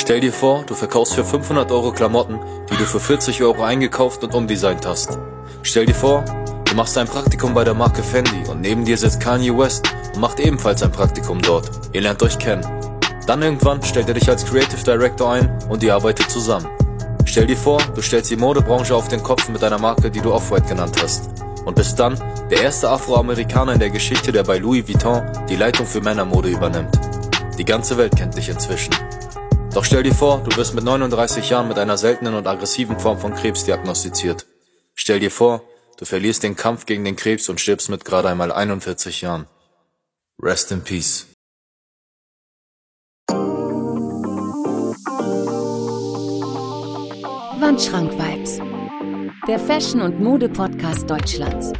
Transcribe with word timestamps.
Stell 0.00 0.20
dir 0.20 0.32
vor, 0.32 0.62
du 0.64 0.74
verkaufst 0.74 1.14
für 1.14 1.24
500 1.24 1.72
Euro 1.72 1.90
Klamotten, 1.90 2.38
die 2.70 2.76
du 2.76 2.84
für 2.84 3.00
40 3.00 3.42
Euro 3.42 3.64
eingekauft 3.64 4.22
und 4.22 4.32
umdesignt 4.32 4.86
hast. 4.86 5.18
Stell 5.64 5.86
dir 5.86 5.94
vor, 5.94 6.24
du 6.64 6.76
machst 6.76 6.96
ein 6.96 7.08
Praktikum 7.08 7.52
bei 7.52 7.64
der 7.64 7.74
Marke 7.74 8.04
Fendi 8.04 8.48
und 8.48 8.60
neben 8.60 8.84
dir 8.84 8.96
sitzt 8.96 9.20
Kanye 9.20 9.58
West 9.58 9.92
und 10.14 10.20
macht 10.20 10.38
ebenfalls 10.38 10.84
ein 10.84 10.92
Praktikum 10.92 11.42
dort. 11.42 11.68
Ihr 11.92 12.02
lernt 12.02 12.22
euch 12.22 12.38
kennen. 12.38 12.64
Dann 13.26 13.42
irgendwann 13.42 13.82
stellt 13.82 14.06
er 14.06 14.14
dich 14.14 14.30
als 14.30 14.46
Creative 14.46 14.84
Director 14.84 15.32
ein 15.32 15.58
und 15.68 15.82
ihr 15.82 15.96
arbeitet 15.96 16.30
zusammen. 16.30 16.68
Stell 17.24 17.48
dir 17.48 17.56
vor, 17.56 17.82
du 17.96 18.00
stellst 18.00 18.30
die 18.30 18.36
Modebranche 18.36 18.94
auf 18.94 19.08
den 19.08 19.24
Kopf 19.24 19.48
mit 19.48 19.64
einer 19.64 19.80
Marke, 19.80 20.12
die 20.12 20.20
du 20.20 20.32
Off-White 20.32 20.68
genannt 20.68 20.96
hast. 21.02 21.28
Und 21.64 21.74
bist 21.74 21.98
dann 21.98 22.16
der 22.50 22.62
erste 22.62 22.88
Afroamerikaner 22.88 23.72
in 23.72 23.80
der 23.80 23.90
Geschichte, 23.90 24.30
der 24.30 24.44
bei 24.44 24.58
Louis 24.58 24.86
Vuitton 24.86 25.22
die 25.48 25.56
Leitung 25.56 25.86
für 25.86 26.00
Männermode 26.00 26.50
übernimmt. 26.50 26.96
Die 27.58 27.64
ganze 27.64 27.98
Welt 27.98 28.14
kennt 28.14 28.36
dich 28.36 28.48
inzwischen. 28.48 28.94
Doch 29.74 29.84
stell 29.84 30.02
dir 30.02 30.14
vor, 30.14 30.42
du 30.42 30.56
wirst 30.56 30.74
mit 30.74 30.84
39 30.84 31.50
Jahren 31.50 31.68
mit 31.68 31.78
einer 31.78 31.98
seltenen 31.98 32.34
und 32.34 32.46
aggressiven 32.46 32.98
Form 32.98 33.18
von 33.18 33.34
Krebs 33.34 33.64
diagnostiziert. 33.64 34.46
Stell 34.94 35.20
dir 35.20 35.30
vor, 35.30 35.62
du 35.98 36.04
verlierst 36.04 36.42
den 36.42 36.56
Kampf 36.56 36.86
gegen 36.86 37.04
den 37.04 37.16
Krebs 37.16 37.48
und 37.48 37.60
stirbst 37.60 37.88
mit 37.88 38.04
gerade 38.04 38.28
einmal 38.28 38.50
41 38.50 39.20
Jahren. 39.20 39.46
Rest 40.42 40.72
in 40.72 40.82
Peace. 40.82 41.26
Wandschrank 47.60 48.12
Vibes, 48.12 48.58
der 49.46 49.58
Fashion- 49.58 50.00
und 50.00 50.20
Mode-Podcast 50.20 51.08
Deutschlands. 51.08 51.72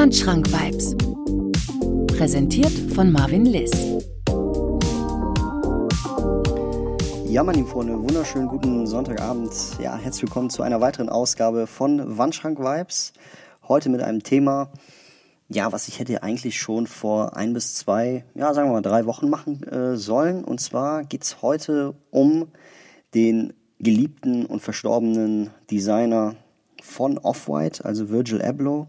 Wandschrank 0.00 0.46
Vibes. 0.52 0.96
Präsentiert 2.16 2.70
von 2.94 3.10
Marvin 3.10 3.44
Liss. 3.44 3.72
Ja, 7.26 7.42
meine 7.42 7.58
lieben 7.58 7.68
Freunde, 7.68 7.98
wunderschönen 7.98 8.46
guten 8.46 8.86
Sonntagabend. 8.86 9.50
Ja, 9.82 9.96
herzlich 9.96 10.22
willkommen 10.22 10.50
zu 10.50 10.62
einer 10.62 10.80
weiteren 10.80 11.08
Ausgabe 11.08 11.66
von 11.66 12.16
Wandschrank 12.16 12.60
Vibes. 12.60 13.12
Heute 13.66 13.88
mit 13.88 14.00
einem 14.00 14.22
Thema, 14.22 14.70
ja, 15.48 15.72
was 15.72 15.88
ich 15.88 15.98
hätte 15.98 16.22
eigentlich 16.22 16.60
schon 16.60 16.86
vor 16.86 17.36
ein 17.36 17.52
bis 17.52 17.74
zwei, 17.74 18.24
ja, 18.36 18.54
sagen 18.54 18.68
wir 18.68 18.74
mal 18.74 18.82
drei 18.82 19.04
Wochen 19.04 19.28
machen 19.28 19.64
äh, 19.64 19.96
sollen. 19.96 20.44
Und 20.44 20.60
zwar 20.60 21.02
geht 21.02 21.24
es 21.24 21.42
heute 21.42 21.96
um 22.12 22.46
den 23.16 23.52
geliebten 23.80 24.46
und 24.46 24.60
verstorbenen 24.60 25.50
Designer 25.72 26.36
von 26.80 27.18
Off-White, 27.18 27.84
also 27.84 28.10
Virgil 28.10 28.40
Abloh. 28.40 28.86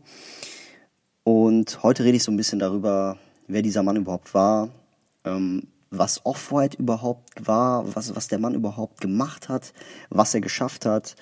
Und 1.24 1.84
heute 1.84 2.04
rede 2.04 2.18
ich 2.18 2.24
so 2.24 2.32
ein 2.32 2.38
bisschen 2.38 2.60
darüber, 2.60 3.18
wer 3.48 3.62
dieser 3.62 3.84
Mann 3.84 3.98
überhaupt 3.98 4.34
war, 4.34 4.70
ähm, 5.26 5.68
was 5.92 6.26
Off-White 6.26 6.78
überhaupt 6.78 7.48
war, 7.48 7.96
was, 7.96 8.16
was 8.16 8.28
der 8.28 8.40
Mann 8.40 8.54
überhaupt 8.54 9.02
gemacht 9.02 9.50
hat, 9.50 9.74
was 10.10 10.34
er 10.34 10.42
geschafft 10.42 10.86
hat, 10.86 11.16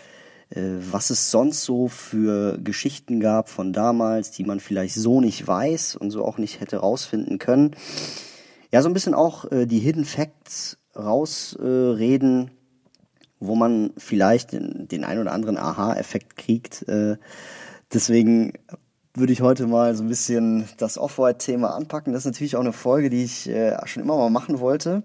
äh, 0.50 0.62
was 0.92 1.10
es 1.10 1.32
sonst 1.32 1.64
so 1.64 1.88
für 1.88 2.58
Geschichten 2.58 3.20
gab 3.20 3.50
von 3.50 3.74
damals, 3.74 4.32
die 4.32 4.44
man 4.44 4.60
vielleicht 4.60 4.96
so 4.96 5.22
nicht 5.22 5.46
weiß 5.48 5.96
und 5.96 6.12
so 6.12 6.26
auch 6.26 6.38
nicht 6.38 6.60
hätte 6.60 6.78
rausfinden 6.78 7.40
können. 7.40 7.76
Ja, 8.72 8.82
so 8.82 8.90
ein 8.90 8.94
bisschen 8.94 9.14
auch 9.14 9.50
äh, 9.52 9.66
die 9.66 9.80
Hidden 9.80 10.06
Facts 10.06 10.78
rausreden, 10.96 12.48
äh, 12.48 12.52
wo 13.40 13.56
man 13.56 13.92
vielleicht 13.98 14.52
den, 14.52 14.88
den 14.88 15.04
ein 15.04 15.20
oder 15.20 15.32
anderen 15.32 15.58
Aha-Effekt 15.58 16.36
kriegt. 16.36 16.88
Äh, 16.88 17.18
deswegen 17.94 18.54
würde 19.18 19.34
ich 19.34 19.42
heute 19.42 19.68
mal 19.68 19.96
so 19.96 20.04
ein 20.04 20.10
bisschen 20.10 20.68
das 20.78 20.98
Off-White-Thema 20.98 21.76
anpacken. 21.76 22.14
Das 22.14 22.22
ist 22.22 22.32
natürlich 22.32 22.56
auch 22.56 22.62
eine 22.62 22.74
Folge, 22.74 23.10
die 23.10 23.24
ich 23.24 23.50
äh, 23.50 23.76
schon 23.86 24.04
immer 24.04 24.16
mal 24.16 24.30
machen 24.30 24.60
wollte. 24.60 25.04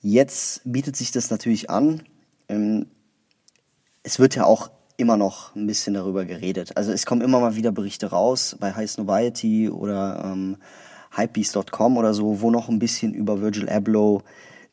Jetzt 0.00 0.62
bietet 0.64 0.96
sich 0.96 1.10
das 1.10 1.30
natürlich 1.30 1.68
an. 1.68 2.02
Ähm, 2.48 2.86
es 4.02 4.18
wird 4.18 4.34
ja 4.36 4.44
auch 4.44 4.70
immer 4.96 5.16
noch 5.16 5.54
ein 5.56 5.66
bisschen 5.66 5.94
darüber 5.94 6.24
geredet. 6.24 6.76
Also 6.76 6.92
es 6.92 7.06
kommen 7.06 7.22
immer 7.22 7.40
mal 7.40 7.56
wieder 7.56 7.72
Berichte 7.72 8.10
raus 8.10 8.56
bei 8.60 8.72
High 8.72 8.90
Snobiety 8.90 9.68
oder 9.68 10.22
ähm, 10.24 10.56
Hypebeast.com 11.16 11.96
oder 11.96 12.14
so, 12.14 12.40
wo 12.40 12.50
noch 12.50 12.68
ein 12.68 12.78
bisschen 12.78 13.14
über 13.14 13.40
Virgil 13.40 13.68
Abloh 13.68 14.22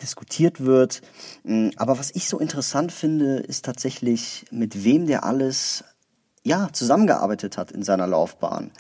diskutiert 0.02 0.64
wird. 0.64 1.02
Ähm, 1.46 1.72
aber 1.78 1.98
was 1.98 2.12
ich 2.16 2.28
so 2.28 2.40
interessant 2.40 2.92
finde, 2.92 3.38
ist 3.38 3.66
tatsächlich, 3.66 4.46
mit 4.52 4.84
wem 4.84 5.08
der 5.08 5.24
alles 5.24 5.84
ja, 6.50 6.70
zusammengearbeitet 6.74 7.58
hat 7.60 7.72
in 7.72 7.84
seiner 7.84 8.08
Laufbahn. 8.08 8.72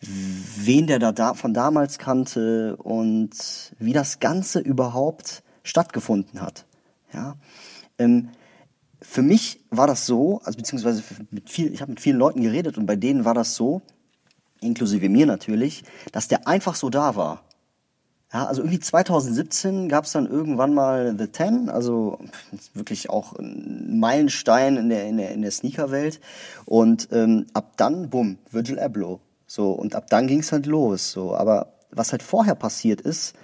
Wen 0.00 0.88
der 0.88 0.98
da, 0.98 1.34
von 1.34 1.54
damals 1.54 1.98
kannte 1.98 2.74
und 2.76 3.30
wie 3.78 3.92
das 3.92 4.18
Ganze 4.18 4.58
überhaupt 4.58 5.44
stattgefunden 5.62 6.40
hat. 6.40 6.66
Ja, 7.14 7.36
ähm, 7.98 8.30
für 9.00 9.22
mich 9.22 9.60
war 9.70 9.86
das 9.86 10.04
so, 10.04 10.40
also 10.42 10.56
beziehungsweise 10.56 11.04
mit 11.30 11.48
viel, 11.48 11.72
ich 11.72 11.80
habe 11.80 11.92
mit 11.92 12.00
vielen 12.00 12.18
Leuten 12.18 12.42
geredet 12.42 12.76
und 12.76 12.86
bei 12.86 12.96
denen 12.96 13.24
war 13.24 13.34
das 13.34 13.54
so, 13.54 13.82
inklusive 14.60 15.08
mir 15.08 15.26
natürlich, 15.26 15.84
dass 16.10 16.26
der 16.26 16.48
einfach 16.48 16.74
so 16.74 16.90
da 16.90 17.14
war. 17.14 17.44
Ja, 18.32 18.46
also 18.46 18.62
irgendwie 18.62 18.80
2017 18.80 19.88
gab 19.90 20.04
es 20.04 20.12
dann 20.12 20.26
irgendwann 20.26 20.72
mal 20.72 21.14
The 21.18 21.26
Ten, 21.26 21.68
also 21.68 22.18
wirklich 22.72 23.10
auch 23.10 23.34
ein 23.38 24.00
Meilenstein 24.00 24.78
in 24.78 24.88
der, 24.88 25.06
in 25.06 25.18
der, 25.18 25.32
in 25.32 25.42
der 25.42 25.50
Sneakerwelt. 25.50 26.20
Und 26.64 27.08
ähm, 27.12 27.46
ab 27.52 27.76
dann, 27.76 28.08
bumm, 28.08 28.38
Virgil 28.50 28.78
Abloh. 28.78 29.20
So, 29.46 29.72
und 29.72 29.94
ab 29.94 30.06
dann 30.08 30.28
ging 30.28 30.40
es 30.40 30.50
halt 30.50 30.64
los. 30.64 31.12
So, 31.12 31.36
aber 31.36 31.74
was 31.90 32.12
halt 32.12 32.22
vorher 32.22 32.54
passiert 32.54 33.02
ist, 33.02 33.34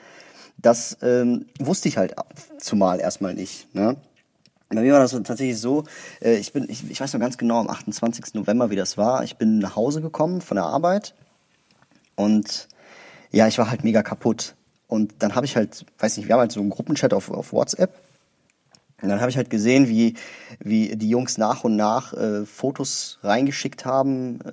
das 0.56 0.96
ähm, 1.02 1.46
wusste 1.60 1.88
ich 1.88 1.98
halt 1.98 2.14
zumal 2.58 2.98
erstmal 2.98 3.34
nicht. 3.34 3.72
Ne? 3.74 3.96
Bei 4.70 4.80
mir 4.80 4.94
war 4.94 5.00
das 5.00 5.12
tatsächlich 5.12 5.58
so, 5.58 5.84
äh, 6.20 6.36
ich 6.36 6.52
bin, 6.54 6.66
ich, 6.68 6.90
ich 6.90 7.00
weiß 7.00 7.12
noch 7.12 7.20
ganz 7.20 7.36
genau, 7.36 7.60
am 7.60 7.68
28. 7.68 8.34
November, 8.34 8.70
wie 8.70 8.76
das 8.76 8.96
war. 8.96 9.22
Ich 9.22 9.36
bin 9.36 9.58
nach 9.58 9.76
Hause 9.76 10.00
gekommen 10.00 10.40
von 10.40 10.56
der 10.56 10.64
Arbeit 10.64 11.14
und 12.16 12.68
ja, 13.30 13.46
ich 13.46 13.58
war 13.58 13.70
halt 13.70 13.84
mega 13.84 14.02
kaputt. 14.02 14.54
Und 14.88 15.14
dann 15.20 15.34
habe 15.34 15.46
ich 15.46 15.54
halt, 15.54 15.84
weiß 15.98 16.16
nicht, 16.16 16.26
wir 16.26 16.34
haben 16.34 16.40
halt 16.40 16.52
so 16.52 16.60
einen 16.60 16.70
Gruppenchat 16.70 17.14
auf, 17.14 17.30
auf 17.30 17.52
WhatsApp. 17.52 17.94
Und 19.00 19.10
dann 19.10 19.20
habe 19.20 19.30
ich 19.30 19.36
halt 19.36 19.50
gesehen, 19.50 19.88
wie, 19.88 20.14
wie 20.58 20.96
die 20.96 21.08
Jungs 21.08 21.38
nach 21.38 21.62
und 21.62 21.76
nach 21.76 22.14
äh, 22.14 22.44
Fotos 22.44 23.18
reingeschickt 23.22 23.84
haben, 23.84 24.40
äh, 24.40 24.50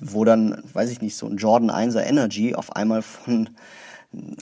wo 0.00 0.24
dann, 0.24 0.62
weiß 0.74 0.90
ich 0.90 1.00
nicht, 1.00 1.16
so 1.16 1.26
ein 1.26 1.38
Jordan 1.38 1.70
1er 1.70 2.02
Energy 2.02 2.54
auf 2.54 2.76
einmal 2.76 3.00
von 3.00 3.48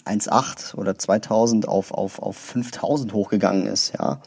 1,8 0.05 0.75
oder 0.75 0.99
2000 0.99 1.69
auf, 1.69 1.93
auf, 1.93 2.21
auf 2.21 2.37
5000 2.37 3.13
hochgegangen 3.13 3.67
ist, 3.67 3.93
ja. 3.99 4.21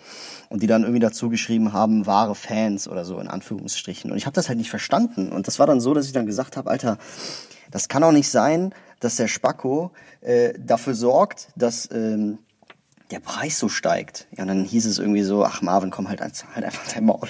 Und 0.50 0.64
die 0.64 0.68
dann 0.68 0.84
irgendwie 0.84 1.00
dazu 1.00 1.30
geschrieben 1.30 1.74
haben, 1.74 2.06
wahre 2.06 2.36
Fans 2.36 2.88
oder 2.88 3.04
so 3.04 3.20
in 3.20 3.28
Anführungsstrichen. 3.28 4.12
Und 4.12 4.18
ich 4.18 4.26
habe 4.26 4.34
das 4.34 4.48
halt 4.48 4.58
nicht 4.58 4.70
verstanden. 4.70 5.32
Und 5.32 5.48
das 5.48 5.60
war 5.60 5.68
dann 5.68 5.82
so, 5.82 5.94
dass 5.94 6.06
ich 6.06 6.14
dann 6.14 6.26
gesagt 6.26 6.56
habe, 6.56 6.70
Alter, 6.70 6.98
das 7.78 7.90
kann 7.90 8.04
auch 8.04 8.12
nicht 8.12 8.30
sein, 8.30 8.74
dass 9.00 9.18
der 9.18 9.28
Spacko 9.28 9.92
äh, 10.22 10.54
dafür 10.58 10.96
sorgt, 10.96 11.50
dass 11.56 11.88
ähm, 11.92 12.40
der 13.12 13.20
Preis 13.20 13.60
so 13.60 13.70
steigt. 13.70 14.26
Ja, 14.36 14.42
und 14.42 14.48
dann 14.48 14.64
hieß 14.64 14.88
es 14.88 14.98
irgendwie 14.98 15.22
so, 15.22 15.46
ach 15.46 15.62
Marvin, 15.62 15.92
komm 15.92 16.10
halt, 16.10 16.20
halt 16.20 16.66
einfach 16.66 16.92
dein 16.92 17.06
Maul. 17.06 17.28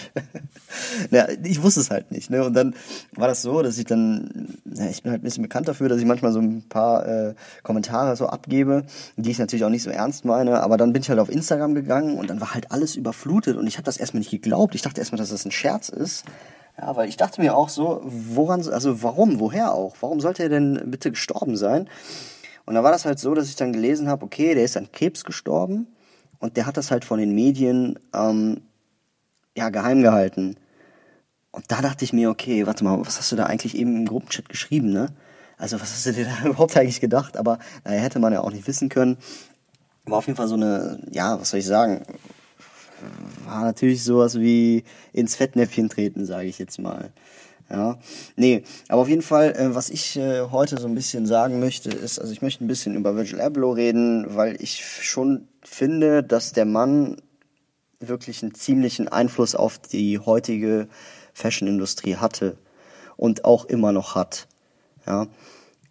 ja, 1.11 1.27
ich 1.43 1.61
wusste 1.61 1.81
es 1.81 1.91
halt 1.91 2.11
nicht. 2.11 2.29
Ne? 2.29 2.45
Und 2.45 2.53
dann 2.53 2.75
war 3.11 3.27
das 3.27 3.41
so, 3.41 3.61
dass 3.61 3.77
ich 3.77 3.83
dann, 3.83 4.57
ja, 4.73 4.85
ich 4.85 5.03
bin 5.03 5.11
halt 5.11 5.21
ein 5.21 5.25
bisschen 5.25 5.43
bekannt 5.43 5.67
dafür, 5.67 5.89
dass 5.89 5.99
ich 5.99 6.05
manchmal 6.05 6.31
so 6.31 6.39
ein 6.39 6.63
paar 6.69 7.05
äh, 7.05 7.35
Kommentare 7.61 8.15
so 8.15 8.27
abgebe, 8.27 8.85
die 9.17 9.31
ich 9.31 9.39
natürlich 9.39 9.65
auch 9.65 9.69
nicht 9.69 9.83
so 9.83 9.89
ernst 9.89 10.23
meine. 10.23 10.61
Aber 10.61 10.77
dann 10.77 10.93
bin 10.93 11.01
ich 11.01 11.09
halt 11.09 11.19
auf 11.19 11.29
Instagram 11.29 11.75
gegangen 11.75 12.17
und 12.17 12.29
dann 12.29 12.39
war 12.39 12.53
halt 12.53 12.71
alles 12.71 12.95
überflutet 12.95 13.57
und 13.57 13.67
ich 13.67 13.75
habe 13.75 13.83
das 13.83 13.97
erstmal 13.97 14.19
nicht 14.19 14.31
geglaubt. 14.31 14.75
Ich 14.75 14.81
dachte 14.81 15.01
erstmal, 15.01 15.19
dass 15.19 15.29
das 15.29 15.43
ein 15.43 15.51
Scherz 15.51 15.89
ist. 15.89 16.23
Ja, 16.79 16.95
weil 16.95 17.09
ich 17.09 17.17
dachte 17.17 17.41
mir 17.41 17.55
auch 17.55 17.69
so, 17.69 18.01
woran, 18.03 18.67
also 18.69 19.01
warum, 19.01 19.39
woher 19.39 19.73
auch? 19.73 19.95
Warum 19.99 20.19
sollte 20.19 20.43
er 20.43 20.49
denn 20.49 20.79
bitte 20.85 21.09
gestorben 21.11 21.57
sein? 21.57 21.89
Und 22.65 22.75
da 22.75 22.83
war 22.83 22.91
das 22.91 23.05
halt 23.05 23.17
so, 23.17 23.33
dass 23.33 23.49
ich 23.49 23.55
dann 23.55 23.73
gelesen 23.73 24.09
habe, 24.09 24.25
okay, 24.25 24.53
der 24.53 24.63
ist 24.63 24.77
an 24.77 24.91
Krebs 24.91 25.23
gestorben 25.23 25.87
und 26.39 26.55
der 26.55 26.65
hat 26.65 26.77
das 26.77 26.91
halt 26.91 27.03
von 27.03 27.19
den 27.19 27.33
Medien 27.33 27.97
ähm, 28.13 28.61
ja 29.55 29.69
geheim 29.69 30.01
gehalten. 30.01 30.55
Und 31.51 31.71
da 31.71 31.81
dachte 31.81 32.05
ich 32.05 32.13
mir, 32.13 32.29
okay, 32.29 32.67
warte 32.67 32.83
mal, 32.83 32.99
was 32.99 33.17
hast 33.17 33.31
du 33.31 33.35
da 33.35 33.47
eigentlich 33.47 33.75
eben 33.75 33.95
im 33.95 34.05
Gruppenchat 34.05 34.47
geschrieben, 34.49 34.91
ne? 34.91 35.07
Also 35.57 35.81
was 35.81 35.91
hast 35.91 36.05
du 36.05 36.13
dir 36.13 36.25
da 36.43 36.47
überhaupt 36.47 36.77
eigentlich 36.77 37.01
gedacht? 37.01 37.37
Aber 37.37 37.57
naja, 37.83 38.01
hätte 38.01 38.19
man 38.19 38.33
ja 38.33 38.41
auch 38.41 38.51
nicht 38.51 38.67
wissen 38.67 38.89
können. 38.89 39.17
War 40.05 40.19
auf 40.19 40.27
jeden 40.27 40.37
Fall 40.37 40.47
so 40.47 40.55
eine, 40.55 41.01
ja, 41.09 41.39
was 41.39 41.49
soll 41.49 41.59
ich 41.59 41.65
sagen, 41.65 42.03
war 43.45 43.61
natürlich 43.61 44.03
sowas 44.03 44.39
wie 44.39 44.83
ins 45.13 45.35
Fettnäpfchen 45.35 45.89
treten, 45.89 46.25
sage 46.25 46.47
ich 46.47 46.59
jetzt 46.59 46.79
mal. 46.79 47.11
Ja, 47.69 47.97
nee, 48.37 48.63
aber 48.87 49.01
auf 49.01 49.09
jeden 49.09 49.21
Fall, 49.21 49.53
äh, 49.53 49.75
was 49.75 49.89
ich 49.89 50.15
äh, 50.15 50.43
heute 50.51 50.79
so 50.79 50.87
ein 50.87 50.95
bisschen 50.95 51.25
sagen 51.25 51.59
möchte, 51.59 51.89
ist, 51.89 52.17
also 52.17 52.31
ich 52.31 52.41
möchte 52.41 52.63
ein 52.63 52.67
bisschen 52.67 52.95
über 52.95 53.15
Virgil 53.17 53.41
Abloh 53.41 53.71
reden, 53.71 54.25
weil 54.35 54.55
ich 54.61 54.85
schon 54.85 55.49
finde, 55.63 56.23
dass 56.23 56.53
der 56.53 56.63
Mann 56.63 57.17
wirklich 57.99 58.41
einen 58.41 58.53
ziemlichen 58.53 59.09
Einfluss 59.09 59.53
auf 59.53 59.79
die 59.79 60.19
heutige 60.19 60.87
Fashion-Industrie 61.33 62.15
hatte 62.15 62.57
und 63.17 63.43
auch 63.43 63.65
immer 63.65 63.91
noch 63.91 64.15
hat. 64.15 64.47
Ja. 65.05 65.27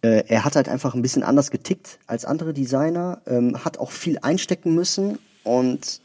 Äh, 0.01 0.23
er 0.27 0.45
hat 0.45 0.55
halt 0.55 0.69
einfach 0.69 0.95
ein 0.95 1.01
bisschen 1.03 1.23
anders 1.23 1.51
getickt 1.51 1.99
als 2.07 2.25
andere 2.25 2.53
Designer, 2.53 3.21
ähm, 3.27 3.63
hat 3.63 3.77
auch 3.77 3.91
viel 3.91 4.17
einstecken 4.19 4.73
müssen 4.73 5.19
und 5.43 6.01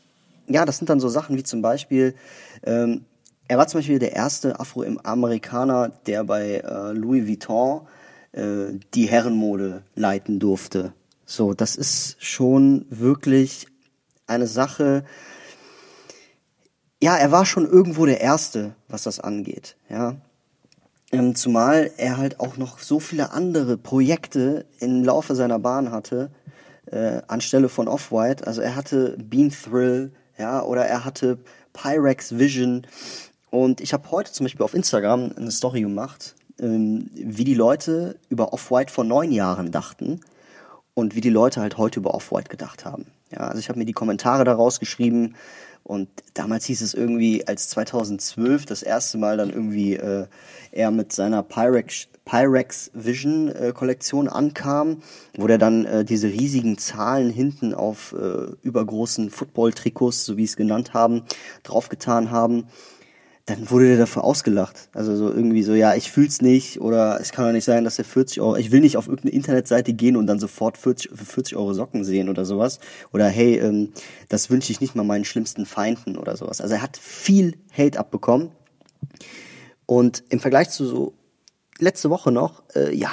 ja, 0.46 0.64
das 0.64 0.78
sind 0.78 0.90
dann 0.90 1.00
so 1.00 1.08
Sachen 1.08 1.36
wie 1.36 1.42
zum 1.42 1.62
Beispiel, 1.62 2.14
ähm, 2.62 3.04
er 3.48 3.58
war 3.58 3.66
zum 3.66 3.78
Beispiel 3.78 3.98
der 3.98 4.14
erste 4.14 4.58
Afroamerikaner, 4.60 5.90
der 6.06 6.24
bei 6.24 6.62
äh, 6.64 6.92
Louis 6.92 7.26
Vuitton 7.26 7.82
äh, 8.32 8.78
die 8.94 9.06
Herrenmode 9.06 9.82
leiten 9.94 10.38
durfte. 10.38 10.94
So, 11.24 11.52
das 11.52 11.76
ist 11.76 12.16
schon 12.18 12.86
wirklich 12.88 13.66
eine 14.26 14.46
Sache. 14.46 15.04
Ja, 17.02 17.16
er 17.16 17.32
war 17.32 17.44
schon 17.44 17.68
irgendwo 17.68 18.06
der 18.06 18.20
Erste, 18.20 18.74
was 18.88 19.02
das 19.02 19.20
angeht. 19.20 19.76
Ja, 19.88 20.16
ähm, 21.12 21.34
zumal 21.34 21.90
er 21.98 22.16
halt 22.16 22.40
auch 22.40 22.56
noch 22.56 22.78
so 22.78 22.98
viele 22.98 23.32
andere 23.32 23.76
Projekte 23.76 24.64
im 24.80 25.04
Laufe 25.04 25.34
seiner 25.34 25.58
Bahn 25.58 25.92
hatte, 25.92 26.30
äh, 26.86 27.20
anstelle 27.28 27.68
von 27.68 27.86
Off-White. 27.86 28.46
Also 28.46 28.62
er 28.62 28.76
hatte 28.76 29.18
Bean 29.18 29.50
Thrill, 29.50 30.12
ja, 30.42 30.60
oder 30.60 30.84
er 30.84 31.04
hatte 31.04 31.38
Pyrex 31.72 32.36
Vision. 32.36 32.84
Und 33.50 33.80
ich 33.80 33.92
habe 33.92 34.10
heute 34.10 34.32
zum 34.32 34.44
Beispiel 34.44 34.64
auf 34.64 34.74
Instagram 34.74 35.32
eine 35.36 35.52
Story 35.52 35.82
gemacht, 35.82 36.34
ähm, 36.58 37.10
wie 37.14 37.44
die 37.44 37.54
Leute 37.54 38.16
über 38.28 38.52
Off-White 38.52 38.92
vor 38.92 39.04
neun 39.04 39.30
Jahren 39.30 39.70
dachten 39.70 40.20
und 40.94 41.14
wie 41.14 41.20
die 41.20 41.30
Leute 41.30 41.60
halt 41.60 41.78
heute 41.78 42.00
über 42.00 42.12
Off-White 42.12 42.50
gedacht 42.50 42.84
haben. 42.84 43.06
Ja, 43.30 43.38
also 43.38 43.60
ich 43.60 43.68
habe 43.68 43.78
mir 43.78 43.84
die 43.84 43.92
Kommentare 43.92 44.44
daraus 44.44 44.80
geschrieben, 44.80 45.36
und 45.84 46.08
damals 46.34 46.64
hieß 46.66 46.82
es 46.82 46.94
irgendwie, 46.94 47.46
als 47.46 47.68
2012 47.70 48.66
das 48.66 48.82
erste 48.82 49.18
Mal 49.18 49.36
dann 49.36 49.50
irgendwie 49.50 49.94
äh, 49.94 50.26
er 50.70 50.90
mit 50.90 51.12
seiner 51.12 51.42
Pyrex, 51.42 52.08
Pyrex 52.24 52.90
Vision 52.94 53.48
äh, 53.48 53.72
Kollektion 53.74 54.28
ankam, 54.28 55.02
wo 55.36 55.46
der 55.46 55.58
dann 55.58 55.84
äh, 55.84 56.04
diese 56.04 56.28
riesigen 56.28 56.78
Zahlen 56.78 57.30
hinten 57.30 57.74
auf 57.74 58.14
äh, 58.18 58.52
übergroßen 58.62 59.30
Football-Trikots, 59.30 60.24
so 60.24 60.36
wie 60.36 60.44
es 60.44 60.56
genannt 60.56 60.94
haben, 60.94 61.22
draufgetan 61.64 62.30
haben 62.30 62.68
dann 63.46 63.70
wurde 63.70 63.88
der 63.88 63.98
dafür 63.98 64.22
ausgelacht. 64.22 64.88
Also 64.92 65.16
so 65.16 65.28
irgendwie 65.28 65.62
so, 65.62 65.74
ja, 65.74 65.94
ich 65.94 66.12
fühl's 66.12 66.42
nicht 66.42 66.80
oder 66.80 67.20
es 67.20 67.32
kann 67.32 67.46
doch 67.46 67.52
nicht 67.52 67.64
sein, 67.64 67.82
dass 67.82 67.96
der 67.96 68.04
40 68.04 68.40
Euro, 68.40 68.56
ich 68.56 68.70
will 68.70 68.80
nicht 68.80 68.96
auf 68.96 69.08
irgendeine 69.08 69.34
Internetseite 69.34 69.92
gehen 69.92 70.16
und 70.16 70.26
dann 70.26 70.38
sofort 70.38 70.78
40, 70.78 71.10
für 71.12 71.24
40 71.24 71.56
Euro 71.56 71.74
Socken 71.74 72.04
sehen 72.04 72.28
oder 72.28 72.44
sowas. 72.44 72.78
Oder 73.12 73.28
hey, 73.28 73.58
ähm, 73.58 73.92
das 74.28 74.48
wünsche 74.50 74.70
ich 74.70 74.80
nicht 74.80 74.94
mal 74.94 75.02
meinen 75.02 75.24
schlimmsten 75.24 75.66
Feinden 75.66 76.16
oder 76.16 76.36
sowas. 76.36 76.60
Also 76.60 76.74
er 76.74 76.82
hat 76.82 76.96
viel 76.96 77.56
Hate 77.76 77.98
abbekommen. 77.98 78.50
Und 79.86 80.22
im 80.28 80.38
Vergleich 80.38 80.70
zu 80.70 80.86
so 80.86 81.14
letzte 81.82 82.10
Woche 82.10 82.32
noch, 82.32 82.62
äh, 82.74 82.94
ja, 82.94 83.10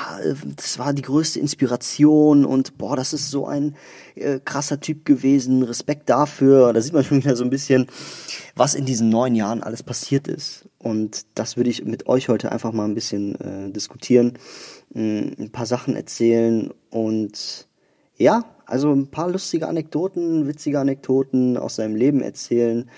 das 0.56 0.80
war 0.80 0.94
die 0.94 1.01
größte 1.01 1.39
Inspiration 1.39 2.45
und 2.45 2.77
boah, 2.77 2.95
das 2.95 3.13
ist 3.13 3.30
so 3.30 3.45
ein 3.45 3.75
äh, 4.16 4.39
krasser 4.39 4.80
Typ 4.80 5.06
gewesen, 5.06 5.63
Respekt 5.63 6.10
dafür. 6.10 6.71
Da 6.71 6.81
sieht 6.81 6.94
man 6.94 7.04
schon 7.04 7.18
wieder 7.24 7.36
so 7.36 7.44
ein 7.44 7.50
bisschen, 7.50 7.88
was 8.56 8.75
in 8.75 8.86
diesen 8.86 9.10
neun 9.10 9.36
Jahren 9.36 9.63
alles 9.63 9.83
passiert 9.83 10.27
ist. 10.27 10.69
Und 10.77 11.25
das 11.36 11.57
würde 11.57 11.69
ich 11.69 11.83
mit 11.83 12.07
euch 12.07 12.30
heute 12.30 12.51
einfach 12.51 12.71
mal 12.71 12.86
ein 12.86 12.95
bisschen 12.95 13.36
äh, 13.42 13.71
diskutieren, 13.71 14.38
mh, 14.94 15.33
ein 15.39 15.51
paar 15.51 15.66
Sachen 15.66 15.95
erzählen 15.95 16.71
und 16.89 17.68
ja, 18.16 18.45
also 18.66 18.92
ein 18.92 19.07
paar 19.07 19.30
lustige 19.30 19.68
Anekdoten, 19.68 20.48
witzige 20.48 20.80
Anekdoten 20.80 21.57
aus 21.57 21.77
seinem 21.77 21.95
Leben 21.95 22.21
erzählen. 22.21 22.89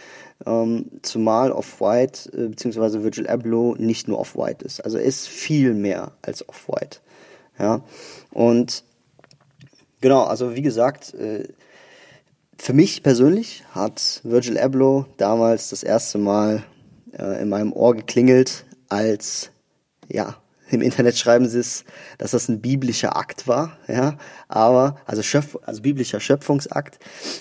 Ähm, 0.46 0.86
zumal 1.02 1.52
Off-White 1.52 2.32
äh, 2.34 2.48
bzw. 2.48 3.04
Virgil 3.04 3.28
Abloh 3.28 3.76
nicht 3.78 4.08
nur 4.08 4.20
Off-White 4.20 4.66
ist. 4.66 4.80
Also 4.82 4.98
er 4.98 5.04
ist 5.04 5.28
viel 5.28 5.74
mehr 5.74 6.14
als 6.22 6.48
Off-White. 6.48 7.00
Ja? 7.60 7.82
Und 8.32 8.84
genau, 10.02 10.24
also 10.24 10.56
wie 10.56 10.62
gesagt, 10.62 11.14
äh, 11.14 11.48
für 12.58 12.74
mich 12.74 13.04
persönlich 13.04 13.64
hat 13.72 14.22
Virgil 14.24 14.58
Abloh 14.58 15.06
damals 15.18 15.70
das 15.70 15.84
erste 15.84 16.18
Mal 16.18 16.64
äh, 17.18 17.42
in 17.42 17.50
meinem 17.50 17.74
Ohr 17.74 17.96
geklingelt, 17.96 18.66
als 18.90 19.52
ja, 20.08 20.41
im 20.72 20.82
Internet 20.82 21.18
schreiben 21.18 21.48
sie 21.48 21.60
es, 21.60 21.84
dass 22.18 22.32
das 22.32 22.48
ein 22.50 22.62
biblischer 22.62 23.16
Akt 23.16 23.48
war, 23.48 23.78
ja, 23.88 24.18
aber, 24.48 24.98
also, 25.06 25.22
Schöpf, 25.22 25.58
also 25.64 25.82
biblischer 25.82 26.20
Schöpfungsakt, 26.20 27.00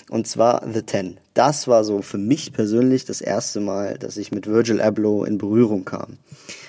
und 0.09 0.27
zwar 0.27 0.63
The 0.71 0.83
Ten. 0.83 1.17
Das 1.33 1.67
war 1.67 1.83
so 1.83 2.01
für 2.01 2.17
mich 2.17 2.53
persönlich 2.53 3.05
das 3.05 3.21
erste 3.21 3.59
Mal, 3.59 3.97
dass 3.97 4.17
ich 4.17 4.31
mit 4.31 4.47
Virgil 4.47 4.81
Abloh 4.81 5.23
in 5.23 5.37
Berührung 5.37 5.85
kam. 5.85 6.17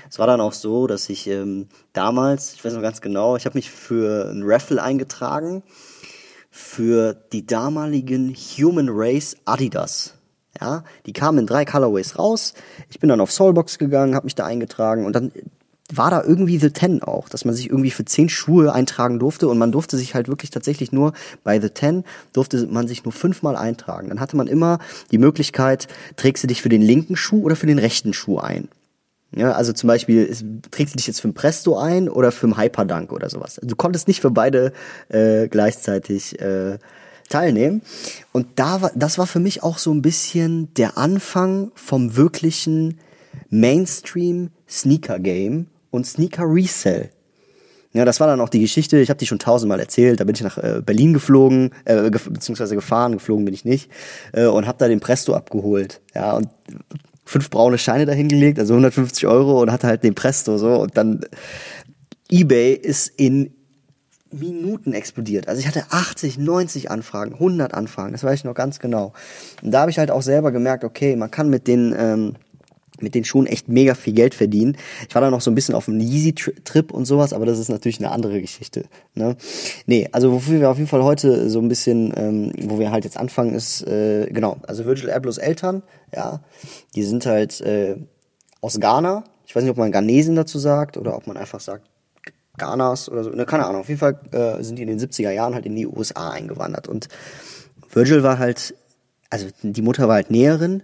Es 0.09 0.19
war 0.19 0.27
dann 0.27 0.41
auch 0.41 0.53
so, 0.53 0.87
dass 0.87 1.09
ich 1.09 1.27
ähm, 1.27 1.69
damals, 1.93 2.55
ich 2.55 2.65
weiß 2.65 2.75
noch 2.75 2.83
ganz 2.83 3.01
genau, 3.01 3.37
ich 3.37 3.47
habe 3.47 3.57
mich 3.57 3.71
für 3.71 4.31
ein 4.31 4.43
Raffle 4.45 4.83
eingetragen 4.83 5.63
für 6.51 7.15
die 7.33 7.47
damaligen 7.47 8.35
Human 8.35 8.89
Race 8.91 9.37
Adidas. 9.47 10.15
Ja, 10.61 10.85
die 11.07 11.15
kamen 11.15 11.39
in 11.39 11.47
drei 11.47 11.65
Colorways 11.65 12.19
raus. 12.19 12.53
Ich 12.91 13.01
bin 13.01 13.09
dann 13.09 13.23
auf 13.23 13.33
Soulbox 13.33 13.79
gegangen, 13.79 14.15
habe 14.15 14.27
mich 14.27 14.35
da 14.35 14.45
eingetragen 14.45 15.07
und 15.07 15.17
dann 15.17 15.33
war 15.97 16.11
da 16.11 16.23
irgendwie 16.23 16.59
The 16.59 16.71
Ten 16.71 17.03
auch, 17.03 17.29
dass 17.29 17.45
man 17.45 17.55
sich 17.55 17.69
irgendwie 17.71 17.91
für 17.91 18.05
zehn 18.05 18.29
Schuhe 18.29 18.73
eintragen 18.73 19.19
durfte 19.19 19.49
und 19.49 19.59
man 19.59 19.73
durfte 19.73 19.97
sich 19.97 20.15
halt 20.15 20.29
wirklich 20.29 20.51
tatsächlich 20.51 20.93
nur 20.93 21.13
bei 21.45 21.61
The 21.61 21.71
Ten 21.71 22.05
durfte 22.33 22.67
man 22.67 22.89
sich 22.89 23.05
nur 23.05 23.13
fünfmal 23.13 23.57
eintragen. 23.57 24.09
Dann 24.09 24.21
hatte 24.21 24.37
man 24.37 24.47
immer 24.47 24.79
die 25.11 25.19
Möglichkeit, 25.19 25.89
trägst 26.17 26.43
du 26.43 26.49
dich 26.49 26.63
für 26.63 26.69
den 26.69 26.83
linken 26.83 27.17
Schuh 27.17 27.43
oder 27.43 27.57
für 27.57 27.67
den 27.67 27.79
rechten 27.79 28.13
Schuh 28.13 28.39
ein. 28.39 28.69
Ja, 29.35 29.53
also 29.53 29.73
zum 29.73 29.89
Beispiel, 29.89 30.29
trägst 30.71 30.95
du 30.95 30.99
dich 30.99 31.07
jetzt 31.07 31.21
für 31.21 31.29
den 31.29 31.35
Presto 31.35 31.79
ein 31.79 32.11
oder 32.11 32.33
für 32.33 32.47
den 32.47 32.59
Hyperdunk 32.59 33.13
oder 33.13 33.31
sowas. 33.31 33.59
Du 33.63 33.77
konntest 33.77 34.07
nicht 34.07 34.21
für 34.21 34.31
beide 34.31 34.73
äh, 35.09 35.49
gleichzeitig 35.49 36.39
äh, 36.39 36.79
teilnehmen. 37.31 37.81
Und 38.33 38.47
da 38.57 38.83
war, 38.83 38.93
das 38.95 39.17
war 39.17 39.27
für 39.27 39.41
mich 39.41 39.63
auch 39.63 39.79
so 39.79 39.93
ein 39.93 40.03
bisschen 40.03 40.73
der 40.75 40.99
Anfang 40.99 41.73
vom 41.75 42.17
wirklichen 42.17 42.99
Mainstream 43.49 44.51
Sneaker 44.69 45.19
Game 45.19 45.67
und 45.93 46.05
Sneaker 46.05 46.45
Resell. 46.45 47.11
Ja, 47.93 48.07
das 48.07 48.21
war 48.21 48.27
dann 48.27 48.41
auch 48.41 48.49
die 48.49 48.61
Geschichte, 48.61 48.99
ich 48.99 49.11
habe 49.11 49.19
die 49.19 49.27
schon 49.27 49.39
tausendmal 49.39 49.79
erzählt, 49.79 50.19
da 50.19 50.25
bin 50.25 50.35
ich 50.35 50.41
nach 50.41 50.57
äh, 50.57 50.81
Berlin 50.85 51.13
geflogen, 51.13 51.71
äh, 51.85 52.11
ge 52.11 52.21
beziehungsweise 52.31 52.75
gefahren, 52.75 53.13
geflogen 53.13 53.45
bin 53.45 53.53
ich 53.53 53.67
nicht, 53.67 53.91
äh, 54.33 54.47
und 54.47 54.67
habe 54.67 54.79
da 54.79 54.89
den 54.89 55.01
Presto 55.01 55.35
abgeholt. 55.35 56.01
Ja, 56.15 56.33
und 56.33 56.49
fünf 57.27 57.51
braune 57.51 57.77
Scheine 57.77 58.07
dahingelegt, 58.07 58.59
also 58.59 58.73
150 58.73 59.27
Euro 59.27 59.61
und 59.61 59.71
hatte 59.71 59.87
halt 59.87 60.03
den 60.05 60.15
Presto 60.15 60.57
so 60.57 60.81
und 60.81 60.97
dann 60.97 61.21
eBay 62.31 62.73
ist 62.73 63.09
in 63.17 63.55
Minuten 64.33 64.95
explodiert. 64.95 65.47
Also 65.47 65.61
ich 65.61 65.69
hatte 65.69 65.85
80, 65.91 66.39
90 66.39 66.91
Anfragen, 66.91 67.35
100 67.35 67.75
Anfragen, 67.75 68.13
das 68.13 68.25
weiß 68.25 68.41
ich 68.41 68.45
noch 68.45 68.55
ganz 68.55 68.79
genau. 68.79 69.13
Und 69.63 69.73
da 69.73 69.83
habe 69.83 69.91
ich 69.91 69.99
halt 69.99 70.11
auch 70.11 70.23
selber 70.23 70.51
gemerkt, 70.51 70.85
okay, 70.85 71.15
man 71.17 71.31
kann 71.31 71.51
mit 71.51 71.67
den 71.67 71.95
ähm, 71.97 72.35
mit 73.03 73.15
den 73.15 73.25
Schuhen 73.25 73.47
echt 73.47 73.69
mega 73.69 73.95
viel 73.95 74.13
Geld 74.13 74.35
verdienen. 74.35 74.77
Ich 75.09 75.15
war 75.15 75.23
da 75.23 75.31
noch 75.31 75.41
so 75.41 75.51
ein 75.51 75.55
bisschen 75.55 75.75
auf 75.75 75.89
einem 75.89 76.01
Yeezy-Trip 76.01 76.93
und 76.93 77.05
sowas, 77.05 77.33
aber 77.33 77.47
das 77.47 77.59
ist 77.59 77.69
natürlich 77.69 77.99
eine 77.99 78.11
andere 78.11 78.41
Geschichte. 78.41 78.85
Ne? 79.15 79.37
Nee, 79.87 80.09
also 80.13 80.33
wofür 80.33 80.61
wir 80.61 80.71
auf 80.71 80.79
jeden 80.79 80.89
Fall 80.89 81.03
heute 81.03 81.49
so 81.51 81.61
ein 81.61 81.69
bisschen, 81.69 82.13
ähm, 82.17 82.53
wo 82.63 82.79
wir 82.79 82.91
halt 82.91 83.05
jetzt 83.05 83.17
anfangen, 83.17 83.55
ist, 83.55 83.87
äh, 83.87 84.27
genau, 84.27 84.59
also 84.67 84.85
Virgil 84.85 85.11
Ablohs 85.11 85.39
Eltern, 85.39 85.83
ja, 86.15 86.41
die 86.95 87.03
sind 87.03 87.27
halt 87.27 87.61
äh, 87.61 87.97
aus 88.61 88.79
Ghana. 88.81 89.25
Ich 89.47 89.55
weiß 89.55 89.63
nicht, 89.63 89.71
ob 89.71 89.77
man 89.77 89.93
Ghanesen 89.93 90.37
dazu 90.37 90.59
sagt 90.59 90.97
oder 90.97 91.17
ob 91.17 91.27
man 91.27 91.37
einfach 91.37 91.61
sagt 91.61 91.89
Ghanas 92.59 93.09
oder 93.09 93.25
so. 93.25 93.31
Ne, 93.31 93.47
keine 93.47 93.67
Ahnung. 93.67 93.81
Auf 93.81 93.89
jeden 93.89 94.01
Fall 94.01 94.19
äh, 94.33 94.63
sind 94.63 94.77
die 94.77 94.83
in 94.83 94.89
den 94.89 95.01
70er 95.01 95.31
Jahren 95.31 95.55
halt 95.55 95.67
in 95.67 95.75
die 95.75 95.87
USA 95.87 96.31
eingewandert. 96.31 96.89
Und 96.89 97.09
Virgil 97.91 98.23
war 98.23 98.39
halt, 98.39 98.75
also 99.31 99.47
die 99.63 99.83
Mutter 99.83 100.09
war 100.09 100.17
halt 100.17 100.31
Näherin 100.31 100.83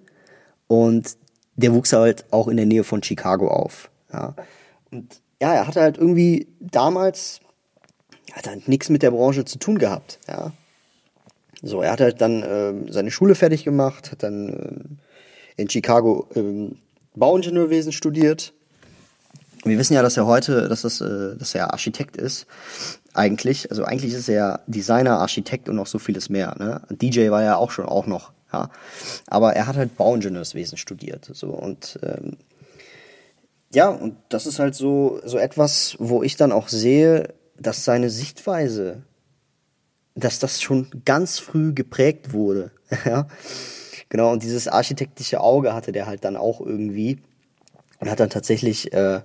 und 0.66 1.16
der 1.58 1.74
wuchs 1.74 1.92
halt 1.92 2.24
auch 2.30 2.48
in 2.48 2.56
der 2.56 2.66
Nähe 2.66 2.84
von 2.84 3.02
Chicago 3.02 3.48
auf. 3.48 3.90
Ja. 4.12 4.34
Und 4.90 5.20
ja, 5.40 5.54
er 5.54 5.66
hatte 5.66 5.80
halt 5.80 5.98
irgendwie 5.98 6.48
damals 6.60 7.40
hat 8.32 8.46
halt 8.46 8.68
nichts 8.68 8.88
mit 8.88 9.02
der 9.02 9.10
Branche 9.10 9.44
zu 9.44 9.58
tun 9.58 9.78
gehabt. 9.78 10.18
Ja. 10.28 10.52
So, 11.62 11.82
er 11.82 11.92
hat 11.92 12.00
halt 12.00 12.20
dann 12.20 12.42
äh, 12.42 12.92
seine 12.92 13.10
Schule 13.10 13.34
fertig 13.34 13.64
gemacht, 13.64 14.12
hat 14.12 14.22
dann 14.22 14.48
äh, 15.56 15.62
in 15.62 15.68
Chicago 15.68 16.28
äh, 16.34 16.70
Bauingenieurwesen 17.16 17.92
studiert. 17.92 18.52
Wir 19.64 19.76
wissen 19.76 19.94
ja, 19.94 20.02
dass 20.02 20.16
er 20.16 20.26
heute, 20.26 20.68
dass, 20.68 20.82
das, 20.82 21.00
äh, 21.00 21.36
dass 21.36 21.54
er 21.54 21.72
Architekt 21.72 22.16
ist, 22.16 22.46
eigentlich. 23.12 23.70
Also 23.70 23.84
eigentlich 23.84 24.14
ist 24.14 24.28
er 24.28 24.60
Designer, 24.68 25.18
Architekt 25.18 25.68
und 25.68 25.74
noch 25.74 25.88
so 25.88 25.98
vieles 25.98 26.28
mehr. 26.28 26.54
Ne? 26.58 26.80
DJ 26.90 27.30
war 27.30 27.42
er 27.42 27.58
auch 27.58 27.72
schon 27.72 27.86
auch 27.86 28.06
noch. 28.06 28.30
Ja. 28.52 28.70
Aber 29.26 29.54
er 29.54 29.66
hat 29.66 29.76
halt 29.76 29.96
Bauingenieurswesen 29.96 30.78
studiert. 30.78 31.30
So 31.32 31.48
und 31.48 31.98
ähm, 32.02 32.36
ja, 33.72 33.88
und 33.90 34.16
das 34.30 34.46
ist 34.46 34.58
halt 34.58 34.74
so, 34.74 35.20
so 35.24 35.36
etwas, 35.38 35.96
wo 35.98 36.22
ich 36.22 36.36
dann 36.36 36.52
auch 36.52 36.68
sehe, 36.68 37.34
dass 37.58 37.84
seine 37.84 38.08
Sichtweise, 38.08 39.02
dass 40.14 40.38
das 40.38 40.62
schon 40.62 40.88
ganz 41.04 41.38
früh 41.38 41.72
geprägt 41.72 42.32
wurde. 42.32 42.70
Ja. 43.04 43.28
Genau, 44.10 44.32
und 44.32 44.42
dieses 44.42 44.68
architektische 44.68 45.40
Auge 45.40 45.74
hatte 45.74 45.92
der 45.92 46.06
halt 46.06 46.24
dann 46.24 46.38
auch 46.38 46.62
irgendwie 46.62 47.18
und 48.00 48.08
hat 48.08 48.20
dann 48.20 48.30
tatsächlich, 48.30 48.92
äh, 48.94 49.20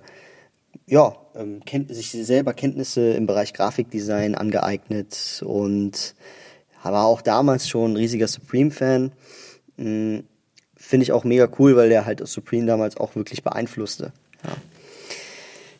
ja, 0.86 1.16
ähm, 1.34 1.64
kennt, 1.64 1.94
sich 1.94 2.10
selber 2.10 2.52
Kenntnisse 2.52 3.14
im 3.14 3.26
Bereich 3.26 3.54
Grafikdesign 3.54 4.34
angeeignet 4.34 5.42
und 5.42 6.14
war 6.92 7.06
auch 7.06 7.22
damals 7.22 7.68
schon 7.68 7.92
ein 7.92 7.96
riesiger 7.96 8.28
Supreme-Fan. 8.28 9.12
Hm, 9.78 10.24
Finde 10.76 11.02
ich 11.02 11.12
auch 11.12 11.24
mega 11.24 11.48
cool, 11.58 11.76
weil 11.76 11.88
der 11.88 12.04
halt 12.04 12.26
Supreme 12.26 12.66
damals 12.66 12.96
auch 12.96 13.16
wirklich 13.16 13.42
beeinflusste. 13.42 14.12
Ja. 14.44 14.50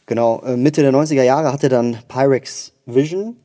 Genau, 0.06 0.42
äh, 0.42 0.56
Mitte 0.56 0.82
der 0.82 0.92
90er 0.92 1.23
Jahre 1.23 1.52
hatte 1.52 1.68
dann 1.68 1.99
Pyrex 2.08 2.73
Vision, 2.87 3.37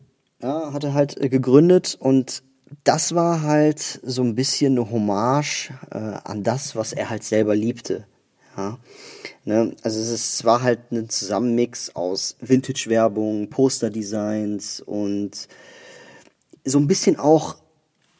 ja, 0.41 0.73
hatte 0.73 0.93
halt 0.93 1.19
äh, 1.21 1.29
gegründet 1.29 1.97
und 1.99 2.43
das 2.83 3.15
war 3.15 3.41
halt 3.41 3.99
so 4.03 4.21
ein 4.21 4.35
bisschen 4.35 4.77
eine 4.77 4.91
Hommage 4.91 5.71
äh, 5.91 5.97
an 5.97 6.43
das, 6.43 6.75
was 6.75 6.93
er 6.93 7.09
halt 7.09 7.23
selber 7.23 7.55
liebte. 7.55 8.05
Ja. 8.57 8.77
Ne? 9.45 9.75
Also 9.83 9.99
es, 9.99 10.09
ist, 10.09 10.33
es 10.33 10.45
war 10.45 10.61
halt 10.61 10.91
ein 10.91 11.09
Zusammenmix 11.09 11.95
aus 11.95 12.35
Vintage-Werbung, 12.41 13.49
Poster-Designs 13.49 14.81
und 14.81 15.47
so 16.65 16.79
ein 16.79 16.87
bisschen 16.87 17.17
auch 17.17 17.57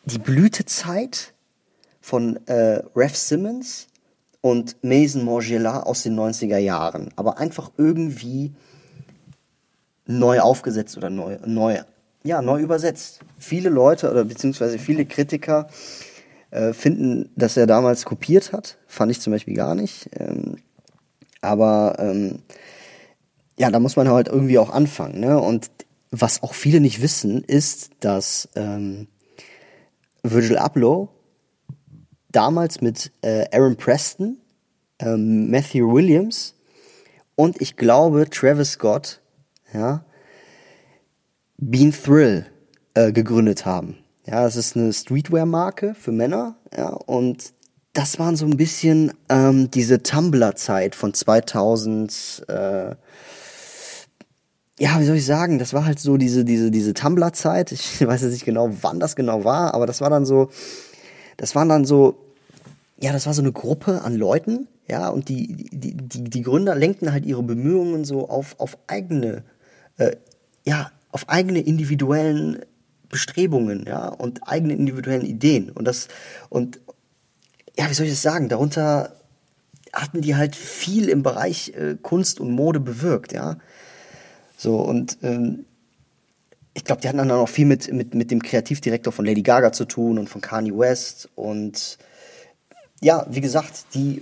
die 0.05 0.19
Blütezeit 0.19 1.34
von 2.01 2.39
äh, 2.48 2.81
Ref 2.96 3.15
Simmons 3.15 3.88
und 4.41 4.84
Mason 4.84 5.24
Morgella 5.24 5.84
aus 5.84 6.03
den 6.03 6.17
90er 6.17 6.58
Jahren. 6.58 7.10
Aber 7.15 7.38
einfach 7.38 7.72
irgendwie 7.77 8.53
neu 10.08 10.39
aufgesetzt 10.39 10.98
oder 10.98 11.10
neu, 11.10 11.38
neu 11.46 11.81
ja, 12.24 12.41
neu 12.41 12.60
übersetzt. 12.60 13.22
Viele 13.38 13.69
Leute 13.69 14.12
oder 14.12 14.25
beziehungsweise 14.25 14.77
viele 14.77 15.05
Kritiker 15.05 15.67
äh, 16.51 16.74
finden, 16.74 17.29
dass 17.36 17.58
er 17.58 17.67
damals 17.67 18.05
kopiert 18.05 18.51
hat. 18.51 18.77
Fand 18.88 19.12
ich 19.12 19.22
zum 19.22 19.31
Beispiel 19.31 19.55
gar 19.55 19.75
nicht. 19.75 20.10
Ähm, 20.19 20.58
aber 21.41 21.96
ähm, 22.00 22.39
ja, 23.58 23.69
da 23.72 23.79
muss 23.79 23.96
man 23.96 24.10
halt 24.10 24.27
irgendwie 24.27 24.60
auch 24.60 24.69
anfangen. 24.69 25.19
Ne? 25.19 25.39
Und 25.39 25.69
was 26.12 26.44
auch 26.44 26.54
viele 26.54 26.80
nicht 26.80 27.01
wissen, 27.01 27.44
ist, 27.44 27.92
dass 28.00 28.50
ähm, 28.56 29.08
Virgil 30.24 30.58
Abloh 30.58 31.10
damals 32.32 32.82
mit 32.82 33.12
äh, 33.22 33.46
Aaron 33.51 33.75
Preston, 33.75 34.38
ähm, 35.00 35.50
Matthew 35.50 35.92
Williams 35.92 36.56
und 37.36 37.62
ich 37.62 37.75
glaube 37.75 38.30
Travis 38.30 38.72
Scott, 38.72 39.22
ja, 39.74 40.04
Bean 41.58 41.92
Thrill 41.92 42.46
äh, 42.94 43.12
gegründet 43.12 43.66
haben. 43.66 43.98
Ja, 44.25 44.44
das 44.44 44.56
ist 44.56 44.75
eine 44.75 44.94
Streetwear-Marke 44.94 45.96
für 45.96 46.12
Männer, 46.12 46.56
ja, 46.75 46.89
und 46.89 47.54
das 47.94 48.20
waren 48.20 48.36
so 48.36 48.46
ein 48.46 48.58
bisschen 48.58 49.13
ähm, 49.30 49.72
diese 49.72 50.04
Tumblr-Zeit 50.04 50.96
von 50.96 51.13
2000, 51.13 52.46
äh, 52.48 52.96
ja, 54.79 55.00
wie 55.00 55.05
soll 55.05 55.17
ich 55.17 55.25
sagen, 55.25 55.59
das 55.59 55.74
war 55.74 55.86
halt 55.86 56.00
so 56.00 56.17
diese, 56.17 56.45
diese, 56.45 56.71
diese 56.71 56.93
Tumblr-Zeit. 56.93 57.71
Ich 57.74 58.01
weiß 58.05 58.21
jetzt 58.21 58.31
nicht 58.31 58.45
genau, 58.45 58.71
wann 58.81 59.00
das 59.00 59.15
genau 59.15 59.43
war, 59.43 59.74
aber 59.74 59.86
das 59.86 60.01
war 60.01 60.09
dann 60.09 60.25
so, 60.25 60.50
das 61.38 61.53
waren 61.53 61.69
dann 61.69 61.86
so, 61.86 62.17
ja, 62.98 63.12
das 63.12 63.25
war 63.25 63.33
so 63.33 63.41
eine 63.41 63.51
Gruppe 63.51 64.01
an 64.01 64.15
Leuten, 64.15 64.67
ja, 64.88 65.09
und 65.09 65.29
die, 65.29 65.67
die, 65.71 65.95
die, 65.95 66.24
die 66.24 66.41
Gründer 66.41 66.75
lenkten 66.75 67.12
halt 67.12 67.25
ihre 67.25 67.43
Bemühungen 67.43 68.05
so 68.05 68.27
auf, 68.27 68.59
auf 68.59 68.77
eigene, 68.88 69.43
äh, 69.98 70.15
ja, 70.65 70.91
auf 71.12 71.29
eigene 71.29 71.59
individuellen 71.59 72.59
Bestrebungen, 73.09 73.86
ja, 73.86 74.07
und 74.07 74.48
eigene 74.48 74.74
individuellen 74.74 75.25
Ideen. 75.25 75.69
Und 75.69 75.86
das, 75.86 76.07
und 76.50 76.79
ja, 77.77 77.89
wie 77.89 77.93
soll 77.93 78.05
ich 78.05 78.13
das 78.13 78.21
sagen, 78.21 78.50
darunter 78.50 79.13
hatten 79.93 80.21
die 80.21 80.36
halt 80.36 80.55
viel 80.55 81.09
im 81.09 81.24
Bereich 81.24 81.74
äh, 81.75 81.95
Kunst 82.01 82.39
und 82.39 82.51
Mode 82.51 82.79
bewirkt, 82.79 83.33
ja. 83.33 83.57
So, 84.60 84.75
und 84.75 85.20
ähm, 85.22 85.63
ich 86.74 86.84
glaube, 86.84 87.01
die 87.01 87.08
hatten 87.08 87.18
dann 87.18 87.32
auch 87.32 87.48
viel 87.48 87.66
mit, 87.66 87.94
mit, 87.94 88.13
mit 88.13 88.30
dem 88.30 88.44
Kreativdirektor 88.44 89.13
von 89.13 89.24
Lady 89.24 89.42
Gaga 89.42 89.72
zu 89.72 89.86
tun 89.86 90.20
und 90.20 90.28
von 90.28 90.42
Kanye 90.42 90.78
West 90.78 91.30
und 91.36 91.98
ja, 93.01 93.25
wie 93.30 93.39
gesagt, 93.39 93.86
die, 93.94 94.22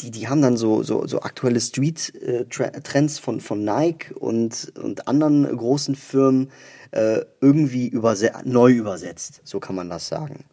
die, 0.00 0.10
die 0.10 0.26
haben 0.26 0.42
dann 0.42 0.56
so, 0.56 0.82
so, 0.82 1.06
so 1.06 1.20
aktuelle 1.20 1.60
Street-Trends 1.60 3.20
von, 3.20 3.40
von 3.40 3.62
Nike 3.62 4.12
und, 4.16 4.72
und 4.76 5.06
anderen 5.06 5.44
großen 5.56 5.94
Firmen 5.94 6.50
äh, 6.90 7.20
irgendwie 7.40 7.86
überse 7.86 8.32
neu 8.44 8.72
übersetzt. 8.72 9.42
So 9.44 9.60
kann 9.60 9.76
man 9.76 9.88
das 9.88 10.08
sagen. 10.08 10.46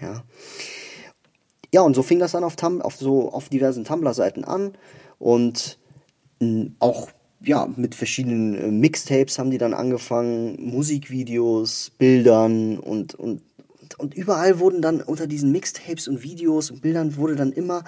Ja. 0.00 0.24
Ja, 1.72 1.82
und 1.82 1.94
so 1.94 2.02
fing 2.02 2.18
das 2.18 2.32
dann 2.32 2.42
auf, 2.42 2.56
Tum 2.56 2.82
auf, 2.82 2.96
so, 2.96 3.30
auf 3.32 3.48
diversen 3.48 3.84
Tumblr-Seiten 3.84 4.42
an 4.42 4.72
und 5.20 5.78
auch 6.80 7.08
ja, 7.44 7.68
mit 7.76 7.94
verschiedenen 7.94 8.54
äh, 8.54 8.70
Mixtapes 8.70 9.38
haben 9.38 9.50
die 9.50 9.58
dann 9.58 9.74
angefangen, 9.74 10.56
Musikvideos, 10.60 11.92
Bildern 11.98 12.78
und, 12.78 13.14
und 13.14 13.42
und 13.98 14.14
überall 14.14 14.58
wurden 14.58 14.80
dann 14.80 15.02
unter 15.02 15.26
diesen 15.26 15.52
Mixtapes 15.52 16.08
und 16.08 16.22
Videos 16.22 16.70
und 16.70 16.80
Bildern 16.80 17.16
wurde 17.16 17.36
dann 17.36 17.52
immer 17.52 17.84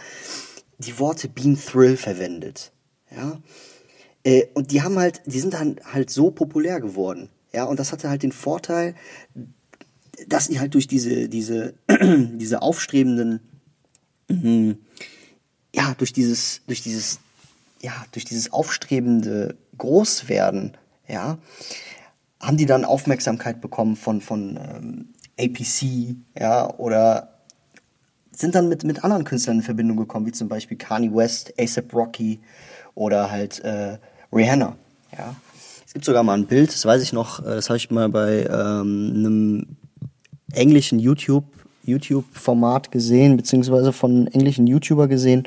die 0.78 0.98
Worte 0.98 1.28
Bean 1.28 1.58
Thrill 1.58 1.96
verwendet. 1.96 2.72
Ja. 3.10 3.40
Äh, 4.22 4.46
und 4.54 4.70
die 4.70 4.82
haben 4.82 4.98
halt, 4.98 5.22
die 5.26 5.40
sind 5.40 5.54
dann 5.54 5.80
halt 5.84 6.10
so 6.10 6.30
populär 6.30 6.80
geworden. 6.80 7.28
Ja, 7.52 7.64
und 7.64 7.78
das 7.78 7.92
hatte 7.92 8.08
halt 8.08 8.22
den 8.22 8.32
Vorteil, 8.32 8.94
dass 10.28 10.46
sie 10.46 10.58
halt 10.58 10.74
durch 10.74 10.86
diese, 10.86 11.28
diese, 11.28 11.74
diese 11.88 12.62
aufstrebenden, 12.62 13.40
mhm, 14.28 14.78
ja, 15.74 15.94
durch 15.98 16.12
dieses, 16.12 16.62
durch 16.66 16.82
dieses, 16.82 17.20
ja, 17.84 17.92
durch 18.12 18.24
dieses 18.24 18.50
aufstrebende 18.50 19.56
Großwerden, 19.76 20.72
ja, 21.06 21.36
haben 22.40 22.56
die 22.56 22.64
dann 22.64 22.86
Aufmerksamkeit 22.86 23.60
bekommen 23.60 23.96
von, 23.96 24.22
von 24.22 24.56
ähm, 24.56 25.08
APC, 25.38 26.16
ja, 26.38 26.72
oder 26.78 27.40
sind 28.32 28.54
dann 28.54 28.68
mit, 28.68 28.84
mit 28.84 29.04
anderen 29.04 29.24
Künstlern 29.24 29.58
in 29.58 29.62
Verbindung 29.62 29.98
gekommen, 29.98 30.24
wie 30.24 30.32
zum 30.32 30.48
Beispiel 30.48 30.78
Kanye 30.78 31.14
West, 31.14 31.52
ASAP 31.60 31.92
Rocky 31.92 32.40
oder 32.94 33.30
halt 33.30 33.60
äh, 33.60 33.98
Rihanna, 34.32 34.76
ja. 35.16 35.36
Es 35.86 35.92
gibt 35.92 36.06
sogar 36.06 36.22
mal 36.22 36.38
ein 36.38 36.46
Bild, 36.46 36.70
das 36.70 36.86
weiß 36.86 37.02
ich 37.02 37.12
noch, 37.12 37.40
äh, 37.40 37.56
das 37.56 37.68
habe 37.68 37.76
ich 37.76 37.90
mal 37.90 38.08
bei 38.08 38.46
ähm, 38.46 39.12
einem 39.14 39.76
englischen 40.52 40.98
YouTube 40.98 41.44
YouTube-Format 41.86 42.90
gesehen, 42.90 43.36
beziehungsweise 43.36 43.92
von 43.92 44.10
einem 44.10 44.26
englischen 44.28 44.66
YouTuber 44.66 45.06
gesehen. 45.06 45.44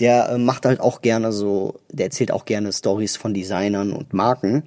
Der 0.00 0.30
äh, 0.30 0.38
macht 0.38 0.66
halt 0.66 0.80
auch 0.80 1.02
gerne 1.02 1.32
so, 1.32 1.80
der 1.90 2.06
erzählt 2.06 2.32
auch 2.32 2.44
gerne 2.44 2.72
Stories 2.72 3.16
von 3.16 3.34
Designern 3.34 3.92
und 3.92 4.12
Marken. 4.12 4.64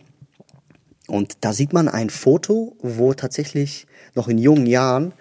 Und 1.08 1.38
da 1.42 1.54
sieht 1.54 1.74
man 1.74 1.90
ein 1.90 2.10
Foto, 2.10 2.78
wo 2.82 3.14
tatsächlich 3.14 3.88
noch 4.16 4.28
in 4.28 4.38
jungen 4.38 4.66
Jahren 4.66 5.14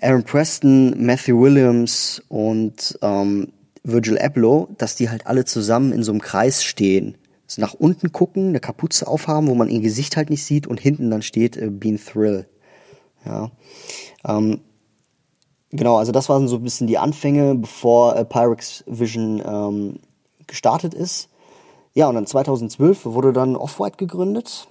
Aaron 0.00 0.24
Preston, 0.24 1.04
Matthew 1.04 1.40
Williams 1.40 2.22
und 2.28 2.98
ähm, 3.02 3.52
Virgil 3.82 4.18
Abloh, 4.18 4.68
dass 4.78 4.96
die 4.96 5.08
halt 5.08 5.26
alle 5.26 5.44
zusammen 5.44 5.92
in 5.92 6.02
so 6.02 6.12
einem 6.12 6.20
Kreis 6.20 6.64
stehen. 6.64 7.16
Also 7.46 7.60
nach 7.60 7.74
unten 7.74 8.12
gucken, 8.12 8.48
eine 8.48 8.60
Kapuze 8.60 9.06
aufhaben, 9.06 9.46
wo 9.46 9.54
man 9.54 9.68
ihr 9.68 9.80
Gesicht 9.80 10.16
halt 10.16 10.30
nicht 10.30 10.44
sieht 10.44 10.66
und 10.66 10.80
hinten 10.80 11.10
dann 11.10 11.22
steht 11.22 11.56
äh, 11.56 11.70
Bean 11.70 11.98
Thrill. 11.98 12.46
Ja. 13.24 13.50
Ähm, 14.26 14.60
genau, 15.70 15.96
also 15.96 16.12
das 16.12 16.28
waren 16.28 16.48
so 16.48 16.56
ein 16.56 16.62
bisschen 16.62 16.86
die 16.86 16.98
Anfänge, 16.98 17.54
bevor 17.54 18.16
äh, 18.16 18.24
Pyrex 18.24 18.84
Vision 18.86 19.42
ähm, 19.44 19.98
gestartet 20.46 20.94
ist. 20.94 21.28
Ja, 21.94 22.08
und 22.08 22.14
dann 22.14 22.26
2012 22.26 23.06
wurde 23.06 23.32
dann 23.32 23.56
Off-White 23.56 23.96
gegründet. 23.96 24.68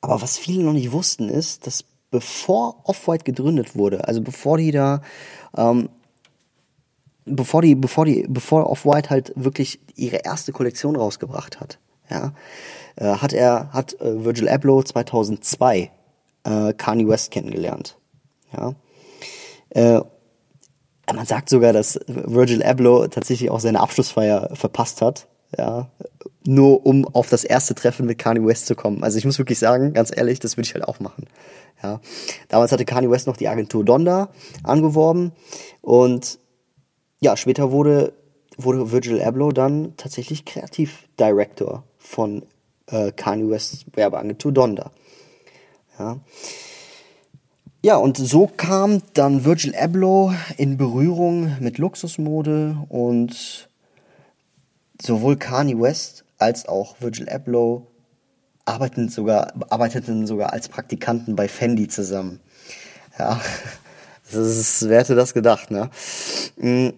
Aber 0.00 0.20
was 0.22 0.38
viele 0.38 0.64
noch 0.64 0.72
nicht 0.72 0.92
wussten, 0.92 1.28
ist, 1.28 1.66
dass 1.66 1.84
bevor 2.10 2.80
Off-White 2.84 3.24
gegründet 3.24 3.76
wurde, 3.76 4.06
also 4.08 4.20
bevor 4.20 4.58
die 4.58 4.72
da, 4.72 5.02
ähm, 5.56 5.88
bevor 7.24 7.62
die, 7.62 7.74
bevor 7.74 8.04
die, 8.04 8.26
bevor 8.28 8.68
Off-White 8.68 9.10
halt 9.10 9.32
wirklich 9.36 9.80
ihre 9.94 10.16
erste 10.16 10.52
Kollektion 10.52 10.96
rausgebracht 10.96 11.60
hat, 11.60 11.78
ja, 12.10 12.32
äh, 12.96 13.16
hat 13.16 13.32
er, 13.32 13.72
hat 13.72 14.00
äh, 14.00 14.24
Virgil 14.24 14.48
Abloh 14.48 14.82
2002 14.82 15.90
äh, 16.44 16.72
Kanye 16.72 17.06
West 17.06 17.30
kennengelernt, 17.30 17.96
ja. 18.52 18.74
Äh, 19.70 20.00
man 21.12 21.26
sagt 21.26 21.48
sogar, 21.48 21.72
dass 21.72 21.98
Virgil 22.06 22.62
Abloh 22.62 23.06
tatsächlich 23.08 23.50
auch 23.50 23.60
seine 23.60 23.80
Abschlussfeier 23.80 24.50
verpasst 24.54 25.02
hat, 25.02 25.26
ja, 25.56 25.90
nur 26.44 26.86
um 26.86 27.04
auf 27.06 27.28
das 27.28 27.44
erste 27.44 27.74
Treffen 27.74 28.06
mit 28.06 28.18
Kanye 28.18 28.46
West 28.46 28.66
zu 28.66 28.74
kommen. 28.74 29.02
Also 29.02 29.18
ich 29.18 29.24
muss 29.24 29.38
wirklich 29.38 29.58
sagen, 29.58 29.92
ganz 29.92 30.16
ehrlich, 30.16 30.38
das 30.38 30.56
würde 30.56 30.66
ich 30.66 30.74
halt 30.74 30.84
auch 30.84 31.00
machen. 31.00 31.26
Ja. 31.82 32.00
Damals 32.48 32.72
hatte 32.72 32.84
Kanye 32.84 33.10
West 33.10 33.26
noch 33.26 33.36
die 33.36 33.48
Agentur 33.48 33.84
Donda 33.84 34.30
angeworben 34.62 35.32
und 35.80 36.38
ja, 37.20 37.36
später 37.36 37.70
wurde, 37.70 38.12
wurde 38.56 38.92
Virgil 38.92 39.20
Abloh 39.20 39.52
dann 39.52 39.96
tatsächlich 39.96 40.44
Kreativdirektor 40.44 41.84
von 41.98 42.44
äh, 42.86 43.12
Kanye 43.12 43.50
Wests 43.50 43.84
Werbeagentur 43.92 44.52
Donda. 44.52 44.90
Ja. 45.98 46.18
Ja, 47.82 47.96
und 47.96 48.18
so 48.18 48.46
kam 48.46 49.00
dann 49.14 49.46
Virgil 49.46 49.74
Abloh 49.74 50.34
in 50.58 50.76
Berührung 50.76 51.56
mit 51.60 51.78
Luxusmode 51.78 52.76
und 52.90 53.70
sowohl 55.00 55.36
Kanye 55.36 55.80
West 55.80 56.24
als 56.36 56.68
auch 56.68 56.96
Virgil 57.00 57.30
Abloh 57.30 57.86
arbeiteten 58.66 59.08
sogar, 59.08 59.54
arbeiteten 59.70 60.26
sogar 60.26 60.52
als 60.52 60.68
Praktikanten 60.68 61.36
bei 61.36 61.48
Fendi 61.48 61.88
zusammen. 61.88 62.40
Ja, 63.18 63.40
das 64.30 64.58
ist, 64.58 64.86
wer 64.86 65.00
hätte 65.00 65.14
das 65.14 65.32
gedacht, 65.32 65.70
ne? 65.70 65.88
Mm, 66.58 66.90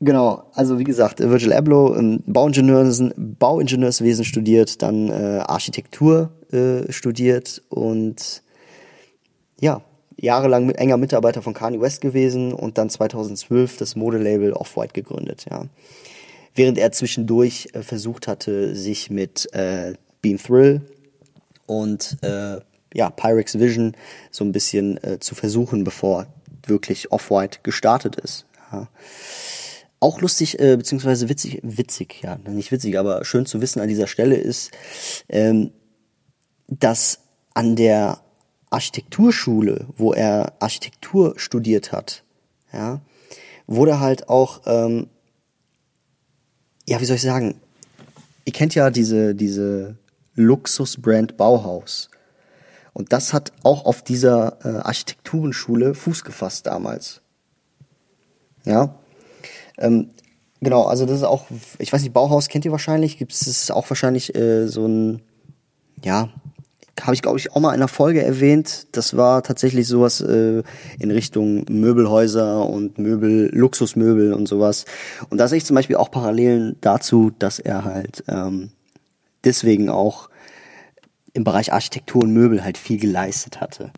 genau, 0.00 0.44
also 0.52 0.78
wie 0.78 0.84
gesagt, 0.84 1.20
Virgil 1.20 1.54
Abloh, 1.54 1.96
Bauingenieurs, 2.26 3.02
Bauingenieurswesen 3.16 4.26
studiert, 4.26 4.82
dann 4.82 5.08
äh, 5.08 5.38
Architektur 5.38 6.32
äh, 6.52 6.92
studiert 6.92 7.62
und 7.70 8.42
ja, 9.58 9.80
jahrelang 10.16 10.70
enger 10.70 10.96
Mitarbeiter 10.96 11.42
von 11.42 11.54
Kanye 11.54 11.80
West 11.80 12.00
gewesen 12.00 12.52
und 12.52 12.78
dann 12.78 12.90
2012 12.90 13.76
das 13.76 13.96
Modelabel 13.96 14.52
Off-White 14.52 14.92
gegründet, 14.92 15.46
ja. 15.50 15.66
Während 16.54 16.76
er 16.76 16.92
zwischendurch 16.92 17.68
äh, 17.72 17.82
versucht 17.82 18.28
hatte, 18.28 18.74
sich 18.76 19.08
mit 19.10 19.52
äh, 19.54 19.94
Beam 20.20 20.36
Thrill 20.36 20.82
und 21.66 22.18
äh, 22.22 22.60
ja, 22.94 23.08
Pyrex 23.10 23.58
Vision 23.58 23.96
so 24.30 24.44
ein 24.44 24.52
bisschen 24.52 25.02
äh, 25.02 25.18
zu 25.18 25.34
versuchen, 25.34 25.84
bevor 25.84 26.26
wirklich 26.66 27.10
Off-White 27.10 27.60
gestartet 27.62 28.16
ist. 28.16 28.44
Ja. 28.70 28.88
Auch 30.00 30.20
lustig, 30.20 30.58
äh, 30.58 30.76
beziehungsweise 30.76 31.28
witzig, 31.28 31.60
witzig, 31.62 32.20
ja, 32.22 32.36
nicht 32.46 32.72
witzig, 32.72 32.98
aber 32.98 33.24
schön 33.24 33.46
zu 33.46 33.60
wissen 33.60 33.80
an 33.80 33.88
dieser 33.88 34.08
Stelle 34.08 34.36
ist, 34.36 34.72
ähm, 35.28 35.70
dass 36.68 37.20
an 37.54 37.76
der 37.76 38.20
Architekturschule, 38.72 39.86
wo 39.96 40.12
er 40.12 40.54
Architektur 40.60 41.34
studiert 41.36 41.92
hat, 41.92 42.24
ja, 42.72 43.00
wurde 43.66 44.00
halt 44.00 44.28
auch, 44.28 44.62
ähm, 44.66 45.08
ja, 46.88 47.00
wie 47.00 47.04
soll 47.04 47.16
ich 47.16 47.22
sagen, 47.22 47.60
ihr 48.44 48.52
kennt 48.52 48.74
ja 48.74 48.90
diese, 48.90 49.34
diese 49.34 49.96
Luxusbrand 50.34 51.36
Bauhaus. 51.36 52.08
Und 52.92 53.12
das 53.12 53.32
hat 53.32 53.52
auch 53.62 53.84
auf 53.86 54.02
dieser 54.02 54.58
äh, 54.64 54.80
Architekturenschule 54.80 55.94
Fuß 55.94 56.24
gefasst 56.24 56.66
damals. 56.66 57.22
Ja. 58.64 58.98
Ähm, 59.78 60.10
genau, 60.60 60.84
also 60.84 61.06
das 61.06 61.18
ist 61.18 61.24
auch, 61.24 61.46
ich 61.78 61.92
weiß 61.92 62.02
nicht, 62.02 62.12
Bauhaus 62.12 62.48
kennt 62.48 62.64
ihr 62.64 62.72
wahrscheinlich, 62.72 63.16
gibt 63.16 63.32
es 63.32 63.70
auch 63.70 63.88
wahrscheinlich 63.88 64.34
äh, 64.34 64.66
so 64.66 64.86
ein, 64.86 65.22
ja, 66.02 66.28
habe 67.00 67.14
ich 67.14 67.22
glaube 67.22 67.38
ich 67.38 67.52
auch 67.52 67.60
mal 67.60 67.70
in 67.70 67.80
einer 67.80 67.88
Folge 67.88 68.22
erwähnt. 68.22 68.86
Das 68.92 69.16
war 69.16 69.42
tatsächlich 69.42 69.88
sowas 69.88 70.20
äh, 70.20 70.62
in 70.98 71.10
Richtung 71.10 71.64
Möbelhäuser 71.68 72.68
und 72.68 72.98
Möbel, 72.98 73.50
Luxusmöbel 73.52 74.34
und 74.34 74.46
sowas. 74.46 74.84
Und 75.30 75.38
da 75.38 75.48
sehe 75.48 75.58
ich 75.58 75.64
zum 75.64 75.76
Beispiel 75.76 75.96
auch 75.96 76.10
Parallelen 76.10 76.76
dazu, 76.80 77.32
dass 77.38 77.58
er 77.58 77.84
halt 77.84 78.24
ähm, 78.28 78.70
deswegen 79.44 79.88
auch 79.88 80.28
im 81.32 81.44
Bereich 81.44 81.72
Architektur 81.72 82.22
und 82.22 82.32
Möbel 82.32 82.62
halt 82.62 82.76
viel 82.76 82.98
geleistet 82.98 83.60
hatte. 83.60 83.90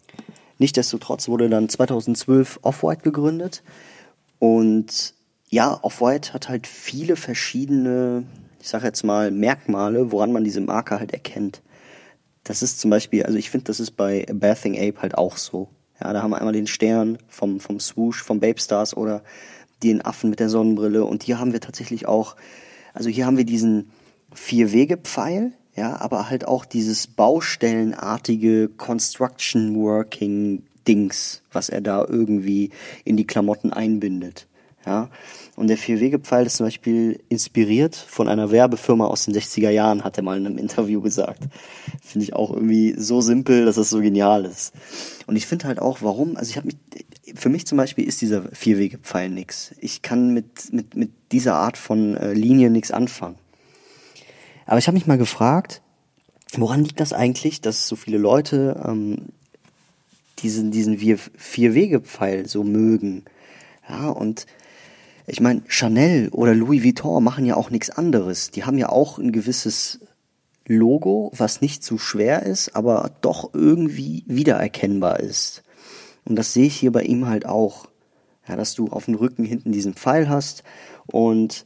Nichtsdestotrotz 0.59 1.29
wurde 1.29 1.49
dann 1.49 1.69
2012 1.69 2.61
Off-White 2.63 3.03
gegründet 3.03 3.63
und 4.39 5.15
ja, 5.51 5.79
Off-White 5.83 6.33
hat 6.33 6.49
halt 6.49 6.67
viele 6.67 7.17
verschiedene, 7.17 8.25
ich 8.61 8.69
sage 8.69 8.87
jetzt 8.87 9.05
mal, 9.05 9.31
Merkmale, 9.31 10.13
woran 10.13 10.33
man 10.33 10.45
diese 10.45 10.61
Marke 10.61 10.99
halt 10.99 11.13
erkennt. 11.13 11.63
Das 12.45 12.63
ist 12.63 12.79
zum 12.79 12.91
Beispiel, 12.91 13.25
also 13.25 13.39
ich 13.39 13.51
finde, 13.51 13.65
das 13.65 13.81
ist 13.81 13.93
bei 13.93 14.27
Bathing 14.33 14.77
Ape 14.77 15.01
halt 15.01 15.17
auch 15.17 15.37
so. 15.39 15.69
Ja, 16.01 16.13
da 16.13 16.23
haben 16.23 16.31
wir 16.31 16.39
einmal 16.39 16.53
den 16.53 16.67
Stern 16.67 17.19
vom, 17.27 17.61
vom 17.61 17.81
Swoosh, 17.81 18.23
vom 18.23 18.41
Babe 18.41 18.61
Stars 18.61 18.97
oder 18.97 19.23
den 19.83 20.05
Affen 20.05 20.31
mit 20.31 20.41
der 20.41 20.49
Sonnenbrille 20.49 21.05
und 21.05 21.23
hier 21.23 21.39
haben 21.39 21.53
wir 21.53 21.61
tatsächlich 21.61 22.07
auch, 22.07 22.37
also 22.93 23.09
hier 23.09 23.27
haben 23.27 23.37
wir 23.37 23.45
diesen 23.45 23.91
Vier-Wege-Pfeil, 24.33 25.53
ja, 25.77 26.01
aber 26.01 26.29
halt 26.31 26.47
auch 26.47 26.65
dieses 26.65 27.07
baustellenartige 27.07 28.69
Construction 28.69 29.77
Working 29.77 30.65
Dings, 30.87 31.43
was 31.53 31.69
er 31.69 31.81
da 31.81 32.05
irgendwie 32.07 32.71
in 33.05 33.17
die 33.17 33.27
Klamotten 33.27 33.73
einbindet. 33.73 34.47
Ja, 34.87 35.09
und 35.57 35.69
der 35.69 35.79
Vier-Wege-Pfeil 35.79 36.45
ist 36.45 36.57
zum 36.57 36.67
Beispiel 36.67 37.21
inspiriert 37.31 37.97
von 37.97 38.29
einer 38.29 38.51
Werbefirma 38.51 39.07
aus 39.07 39.25
den 39.25 39.35
60er 39.35 39.71
Jahren, 39.71 40.05
hat 40.05 40.19
er 40.19 40.23
mal 40.23 40.37
in 40.37 40.45
einem 40.45 40.59
Interview 40.59 41.01
gesagt. 41.01 41.45
Finde 42.03 42.25
ich 42.25 42.35
auch 42.35 42.53
irgendwie 42.53 42.95
so 42.99 43.23
simpel, 43.23 43.65
dass 43.65 43.79
es 43.79 43.89
so 43.89 44.01
genial 44.01 44.45
ist. 44.45 44.75
Und 45.27 45.37
ich 45.37 45.47
finde 45.47 45.69
halt 45.69 45.79
auch, 45.79 46.03
warum, 46.03 46.37
also 46.37 46.51
ich 46.51 46.57
habe 46.57 46.67
mich, 46.67 46.77
für 47.35 47.49
mich 47.49 47.67
zum 47.67 47.79
Beispiel 47.79 48.07
ist 48.07 48.21
dieser 48.21 48.43
Vier-Wege-Pfeil 48.53 49.31
nix. 49.31 49.75
Ich 49.81 50.03
kann 50.03 50.35
mit, 50.35 50.73
mit, 50.73 50.97
mit 50.97 51.11
dieser 51.33 51.55
Art 51.55 51.79
von 51.79 52.17
äh, 52.17 52.35
Linie 52.35 52.69
nichts 52.69 52.91
anfangen. 52.91 53.37
Aber 54.67 54.79
ich 54.79 54.87
habe 54.87 54.97
mich 54.97 55.07
mal 55.07 55.19
gefragt, 55.19 55.81
woran 56.57 56.85
liegt 56.85 57.01
das 57.01 57.13
eigentlich, 57.13 57.61
dass 57.61 57.89
so 57.89 57.97
viele 57.97 58.19
Leute 58.19 58.83
ähm, 58.87 59.29
diesen, 60.41 60.71
diesen 60.71 60.99
Vier-Wege-Pfeil 60.99 62.47
so 62.47 62.65
mögen? 62.65 63.25
Ja, 63.89 64.09
und 64.09 64.47
ich 65.27 65.41
meine, 65.41 65.63
Chanel 65.67 66.29
oder 66.31 66.55
Louis 66.55 66.85
Vuitton 66.85 67.25
machen 67.25 67.47
ja 67.47 67.57
auch 67.57 67.71
nichts 67.71 67.91
anderes. 67.91 68.51
Die 68.51 68.65
haben 68.65 68.79
ja 68.79 68.91
auch 68.91 69.19
ein 69.19 69.33
gewisses 69.33 70.01
Logo, 70.67 71.31
was 71.37 71.61
nicht 71.61 71.83
zu 71.83 71.99
schwer 71.99 72.43
ist, 72.43 72.75
aber 72.75 73.11
doch 73.21 73.53
irgendwie 73.55 74.25
wiedererkennbar 74.27 75.21
ist. 75.21 75.63
Und 76.25 76.37
das 76.37 76.53
sehe 76.53 76.67
ich 76.67 76.77
hier 76.77 76.93
bei 76.93 77.03
ihm 77.03 77.27
halt 77.27 77.47
auch. 77.47 77.89
Ja, 78.47 78.57
dass 78.57 78.75
du 78.75 78.89
auf 78.89 79.07
dem 79.07 79.15
Rücken 79.15 79.45
hinten 79.45 79.73
diesen 79.73 79.95
Pfeil 79.95 80.29
hast 80.29 80.65
und 81.07 81.65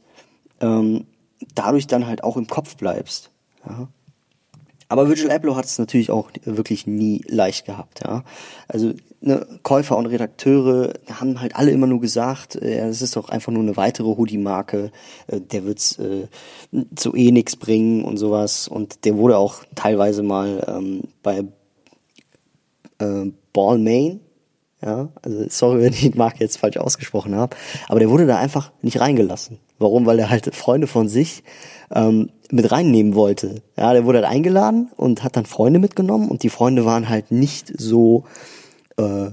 ähm, 0.61 1.07
dadurch 1.53 1.87
dann 1.87 2.07
halt 2.07 2.23
auch 2.23 2.37
im 2.37 2.47
Kopf 2.47 2.77
bleibst. 2.77 3.31
Ja. 3.65 3.89
Aber 4.89 5.07
Virgil 5.07 5.29
Abloh 5.29 5.55
hat 5.55 5.65
es 5.65 5.77
natürlich 5.77 6.09
auch 6.09 6.31
wirklich 6.43 6.87
nie 6.87 7.21
leicht 7.27 7.65
gehabt. 7.65 8.01
Ja. 8.03 8.23
Also 8.67 8.93
ne, 9.21 9.45
Käufer 9.61 9.95
und 9.95 10.07
Redakteure 10.07 10.93
haben 11.11 11.39
halt 11.39 11.55
alle 11.55 11.71
immer 11.71 11.85
nur 11.85 12.01
gesagt, 12.01 12.55
äh, 12.55 12.79
es 12.87 13.03
ist 13.03 13.15
doch 13.15 13.29
einfach 13.29 13.51
nur 13.51 13.61
eine 13.61 13.77
weitere 13.77 14.07
Hoodie-Marke, 14.07 14.91
äh, 15.27 15.39
der 15.39 15.63
wird's 15.65 15.99
äh, 15.99 16.27
zu 16.95 17.15
eh 17.15 17.31
nix 17.31 17.55
bringen 17.55 18.03
und 18.03 18.17
sowas. 18.17 18.67
Und 18.67 19.05
der 19.05 19.15
wurde 19.15 19.37
auch 19.37 19.63
teilweise 19.75 20.23
mal 20.23 20.65
ähm, 20.67 21.03
bei 21.21 21.45
äh, 22.97 23.31
Ball 23.53 23.79
ja, 24.81 25.09
also 25.21 25.45
sorry, 25.49 25.81
wenn 25.81 25.93
ich 25.93 26.11
die 26.11 26.17
Marke 26.17 26.39
jetzt 26.39 26.57
falsch 26.57 26.77
ausgesprochen 26.77 27.35
habe, 27.35 27.55
aber 27.89 27.99
der 27.99 28.09
wurde 28.09 28.25
da 28.25 28.37
einfach 28.37 28.71
nicht 28.81 28.99
reingelassen. 28.99 29.59
Warum? 29.79 30.05
Weil 30.05 30.19
er 30.19 30.29
halt 30.29 30.53
Freunde 30.55 30.87
von 30.87 31.07
sich 31.07 31.43
ähm, 31.91 32.29
mit 32.51 32.71
reinnehmen 32.71 33.15
wollte. 33.15 33.61
Ja, 33.77 33.93
der 33.93 34.05
wurde 34.05 34.19
halt 34.19 34.27
eingeladen 34.27 34.91
und 34.95 35.23
hat 35.23 35.35
dann 35.35 35.45
Freunde 35.45 35.79
mitgenommen 35.79 36.29
und 36.29 36.43
die 36.43 36.49
Freunde 36.49 36.85
waren 36.85 37.09
halt 37.09 37.31
nicht 37.31 37.73
so 37.79 38.25
äh, 38.97 39.31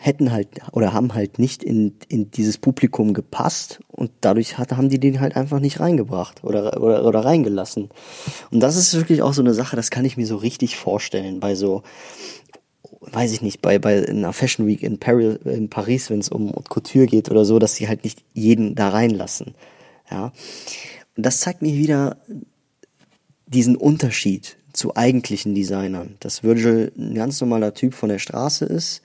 hätten 0.00 0.30
halt 0.30 0.48
oder 0.72 0.92
haben 0.92 1.14
halt 1.14 1.38
nicht 1.38 1.62
in, 1.62 1.96
in 2.08 2.30
dieses 2.30 2.58
Publikum 2.58 3.14
gepasst 3.14 3.80
und 3.88 4.10
dadurch 4.20 4.58
hat, 4.58 4.72
haben 4.72 4.90
die 4.90 5.00
den 5.00 5.20
halt 5.20 5.36
einfach 5.36 5.58
nicht 5.58 5.80
reingebracht 5.80 6.44
oder, 6.44 6.82
oder, 6.82 7.06
oder 7.06 7.24
reingelassen. 7.24 7.88
Und 8.50 8.60
das 8.60 8.76
ist 8.76 8.94
wirklich 8.94 9.22
auch 9.22 9.32
so 9.32 9.40
eine 9.40 9.54
Sache, 9.54 9.74
das 9.74 9.90
kann 9.90 10.04
ich 10.04 10.18
mir 10.18 10.26
so 10.26 10.36
richtig 10.36 10.76
vorstellen 10.76 11.40
bei 11.40 11.54
so 11.54 11.82
weiß 13.12 13.32
ich 13.32 13.42
nicht, 13.42 13.60
bei, 13.60 13.78
bei 13.78 14.06
einer 14.08 14.32
Fashion 14.32 14.66
Week 14.66 14.82
in, 14.82 14.98
Paris, 14.98 15.38
in 15.44 15.68
Paris, 15.68 16.10
wenn 16.10 16.20
es 16.20 16.28
um 16.28 16.52
Couture 16.68 17.06
geht 17.06 17.30
oder 17.30 17.44
so, 17.44 17.58
dass 17.58 17.76
sie 17.76 17.88
halt 17.88 18.04
nicht 18.04 18.24
jeden 18.32 18.74
da 18.74 18.88
reinlassen. 18.90 19.54
Ja. 20.10 20.32
Und 21.16 21.26
das 21.26 21.40
zeigt 21.40 21.62
mir 21.62 21.74
wieder 21.74 22.16
diesen 23.46 23.76
Unterschied 23.76 24.56
zu 24.72 24.96
eigentlichen 24.96 25.54
Designern. 25.54 26.16
Dass 26.20 26.42
Virgil 26.42 26.92
ein 26.98 27.14
ganz 27.14 27.40
normaler 27.40 27.74
Typ 27.74 27.94
von 27.94 28.08
der 28.08 28.18
Straße 28.18 28.64
ist, 28.64 29.02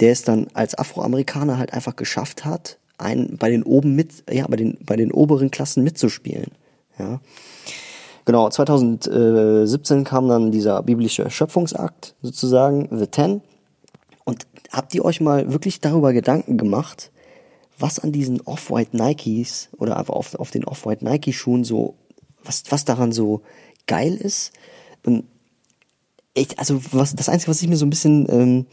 der 0.00 0.12
es 0.12 0.22
dann 0.22 0.48
als 0.54 0.76
Afroamerikaner 0.76 1.58
halt 1.58 1.72
einfach 1.72 1.96
geschafft 1.96 2.44
hat, 2.44 2.78
einen 2.98 3.36
bei 3.36 3.50
den 3.50 3.62
oben 3.62 3.94
mit, 3.94 4.24
ja, 4.30 4.46
bei 4.46 4.56
den, 4.56 4.78
bei 4.84 4.96
den 4.96 5.12
oberen 5.12 5.50
Klassen 5.50 5.84
mitzuspielen. 5.84 6.52
Ja. 6.98 7.20
Genau, 8.24 8.48
2017 8.48 10.04
kam 10.04 10.28
dann 10.28 10.52
dieser 10.52 10.82
biblische 10.82 11.28
Schöpfungsakt 11.28 12.14
sozusagen, 12.22 12.88
The 12.96 13.08
Ten. 13.08 13.42
Und 14.24 14.46
habt 14.70 14.94
ihr 14.94 15.04
euch 15.04 15.20
mal 15.20 15.52
wirklich 15.52 15.80
darüber 15.80 16.12
Gedanken 16.12 16.56
gemacht, 16.56 17.10
was 17.78 17.98
an 17.98 18.12
diesen 18.12 18.40
Off-White 18.42 18.96
Nikes 18.96 19.70
oder 19.76 19.96
einfach 19.96 20.14
auf, 20.14 20.36
auf 20.36 20.50
den 20.52 20.64
Off-White 20.64 21.04
Nike 21.04 21.32
Schuhen 21.32 21.64
so, 21.64 21.96
was, 22.44 22.62
was 22.70 22.84
daran 22.84 23.10
so 23.10 23.42
geil 23.88 24.14
ist? 24.14 24.52
Und 25.04 25.24
ich, 26.34 26.58
also 26.60 26.80
was, 26.92 27.16
das 27.16 27.28
Einzige, 27.28 27.50
was 27.50 27.60
ich 27.60 27.68
mir 27.68 27.76
so 27.76 27.86
ein 27.86 27.90
bisschen 27.90 28.26
ähm, 28.30 28.66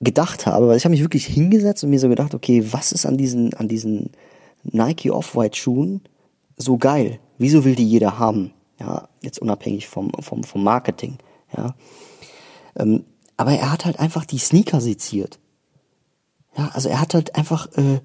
gedacht 0.00 0.46
habe, 0.46 0.68
weil 0.68 0.76
ich 0.76 0.84
habe 0.84 0.92
mich 0.92 1.02
wirklich 1.02 1.26
hingesetzt 1.26 1.82
und 1.82 1.90
mir 1.90 1.98
so 1.98 2.08
gedacht, 2.08 2.34
okay, 2.34 2.64
was 2.70 2.92
ist 2.92 3.06
an 3.06 3.16
diesen, 3.16 3.54
an 3.54 3.66
diesen 3.66 4.10
Nike 4.62 5.10
Off-White 5.10 5.56
Schuhen 5.56 6.02
so 6.56 6.78
geil? 6.78 7.18
Wieso 7.38 7.64
will 7.64 7.74
die 7.74 7.86
jeder 7.86 8.20
haben? 8.20 8.52
Ja, 8.78 9.08
jetzt 9.22 9.40
unabhängig 9.40 9.88
vom, 9.88 10.10
vom, 10.20 10.44
vom 10.44 10.62
Marketing, 10.62 11.18
ja. 11.56 11.74
Ähm, 12.76 13.04
aber 13.36 13.52
er 13.52 13.72
hat 13.72 13.84
halt 13.84 14.00
einfach 14.00 14.24
die 14.24 14.38
Sneaker 14.38 14.80
seziert. 14.80 15.38
Ja, 16.56 16.70
also 16.74 16.88
er 16.88 17.00
hat 17.00 17.14
halt 17.14 17.36
einfach 17.36 17.68
äh, 17.76 18.00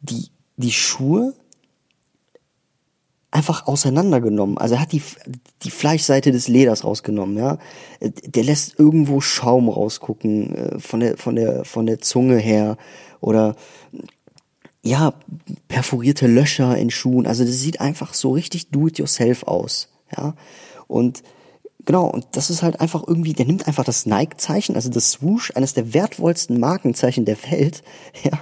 die, 0.00 0.30
die 0.56 0.72
Schuhe 0.72 1.34
einfach 3.30 3.66
auseinandergenommen. 3.66 4.58
Also 4.58 4.74
er 4.74 4.80
hat 4.80 4.92
die, 4.92 5.02
die 5.62 5.70
Fleischseite 5.70 6.32
des 6.32 6.48
Leders 6.48 6.84
rausgenommen, 6.84 7.36
ja. 7.36 7.58
Der 8.00 8.44
lässt 8.44 8.78
irgendwo 8.78 9.20
Schaum 9.20 9.68
rausgucken, 9.68 10.54
äh, 10.54 10.78
von 10.80 11.00
der, 11.00 11.16
von 11.16 11.36
der, 11.36 11.64
von 11.64 11.86
der 11.86 12.00
Zunge 12.00 12.38
her. 12.38 12.76
Oder, 13.20 13.54
ja, 14.82 15.12
perforierte 15.68 16.26
Löcher 16.26 16.76
in 16.76 16.90
Schuhen. 16.90 17.26
Also 17.26 17.44
das 17.44 17.60
sieht 17.60 17.80
einfach 17.80 18.14
so 18.14 18.32
richtig 18.32 18.70
do-it-yourself 18.70 19.44
aus, 19.44 19.88
ja. 20.16 20.34
Und, 20.86 21.22
Genau, 21.86 22.06
und 22.06 22.26
das 22.32 22.50
ist 22.50 22.62
halt 22.62 22.78
einfach 22.78 23.04
irgendwie, 23.06 23.32
der 23.32 23.46
nimmt 23.46 23.66
einfach 23.66 23.84
das 23.84 24.04
Nike-Zeichen, 24.04 24.74
also 24.74 24.90
das 24.90 25.12
Swoosh, 25.12 25.50
eines 25.54 25.72
der 25.72 25.94
wertvollsten 25.94 26.60
Markenzeichen 26.60 27.24
der 27.24 27.42
Welt, 27.50 27.82
ja, 28.22 28.38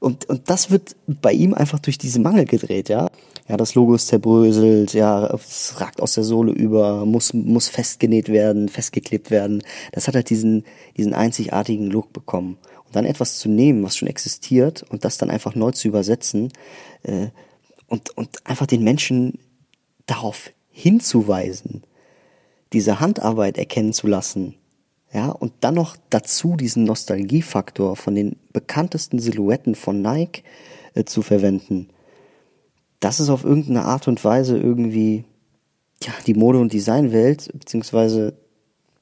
und, 0.00 0.28
und 0.28 0.50
das 0.50 0.70
wird 0.70 0.96
bei 1.06 1.32
ihm 1.32 1.54
einfach 1.54 1.78
durch 1.78 1.96
diese 1.96 2.20
Mangel 2.20 2.44
gedreht, 2.44 2.90
ja. 2.90 3.08
Ja, 3.48 3.56
das 3.56 3.74
Logo 3.74 3.94
ist 3.94 4.08
zerbröselt, 4.08 4.92
ja, 4.92 5.26
es 5.34 5.80
ragt 5.80 6.00
aus 6.02 6.14
der 6.14 6.24
Sohle 6.24 6.52
über, 6.52 7.06
muss, 7.06 7.32
muss 7.32 7.68
festgenäht 7.68 8.28
werden, 8.28 8.68
festgeklebt 8.68 9.30
werden. 9.30 9.62
Das 9.92 10.06
hat 10.06 10.14
halt 10.14 10.30
diesen, 10.30 10.64
diesen 10.96 11.14
einzigartigen 11.14 11.90
Look 11.90 12.12
bekommen. 12.12 12.58
Und 12.86 12.96
dann 12.96 13.06
etwas 13.06 13.38
zu 13.38 13.48
nehmen, 13.48 13.82
was 13.82 13.96
schon 13.96 14.08
existiert, 14.08 14.82
und 14.90 15.04
das 15.04 15.18
dann 15.18 15.30
einfach 15.30 15.54
neu 15.54 15.70
zu 15.70 15.88
übersetzen, 15.88 16.52
äh, 17.02 17.28
und, 17.86 18.16
und 18.16 18.46
einfach 18.46 18.66
den 18.66 18.82
Menschen 18.82 19.38
darauf 20.06 20.50
hinzuweisen, 20.74 21.84
diese 22.72 23.00
Handarbeit 23.00 23.56
erkennen 23.56 23.92
zu 23.92 24.08
lassen, 24.08 24.56
ja, 25.12 25.28
und 25.28 25.52
dann 25.60 25.74
noch 25.74 25.96
dazu 26.10 26.56
diesen 26.56 26.82
Nostalgiefaktor 26.82 27.94
von 27.94 28.16
den 28.16 28.36
bekanntesten 28.52 29.20
Silhouetten 29.20 29.76
von 29.76 30.02
Nike 30.02 30.42
äh, 30.94 31.04
zu 31.04 31.22
verwenden. 31.22 31.88
Das 32.98 33.20
ist 33.20 33.28
auf 33.28 33.44
irgendeine 33.44 33.84
Art 33.84 34.08
und 34.08 34.24
Weise 34.24 34.58
irgendwie 34.58 35.24
ja, 36.02 36.12
die 36.26 36.34
Mode- 36.34 36.58
und 36.58 36.72
Designwelt, 36.72 37.48
beziehungsweise 37.52 38.34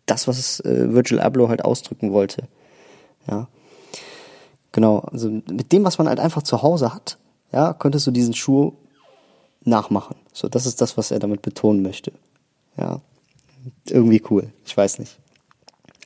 das, 0.05 0.29
was 0.29 0.61
äh, 0.61 0.93
Virgil 0.93 1.19
Abloh 1.19 1.49
halt 1.49 1.65
ausdrücken 1.65 2.13
wollte. 2.13 2.47
Ja. 3.27 3.49
Genau, 4.73 4.99
also 4.99 5.31
mit 5.31 5.73
dem, 5.73 5.85
was 5.85 5.97
man 5.97 6.09
halt 6.09 6.21
einfach 6.21 6.43
zu 6.43 6.61
Hause 6.61 6.93
hat, 6.93 7.17
ja, 7.53 7.73
könntest 7.73 8.07
du 8.07 8.11
diesen 8.11 8.35
Schuh 8.35 8.75
nachmachen. 9.65 10.17
So, 10.33 10.49
das 10.49 10.67
ist 10.67 10.81
das, 10.81 10.97
was 10.97 11.11
er 11.11 11.19
damit 11.19 11.43
betonen 11.43 11.83
möchte. 11.83 12.13
Ja. 12.77 13.01
Irgendwie 13.89 14.23
cool. 14.31 14.53
Ich 14.65 14.77
weiß 14.77 14.99
nicht. 14.99 15.19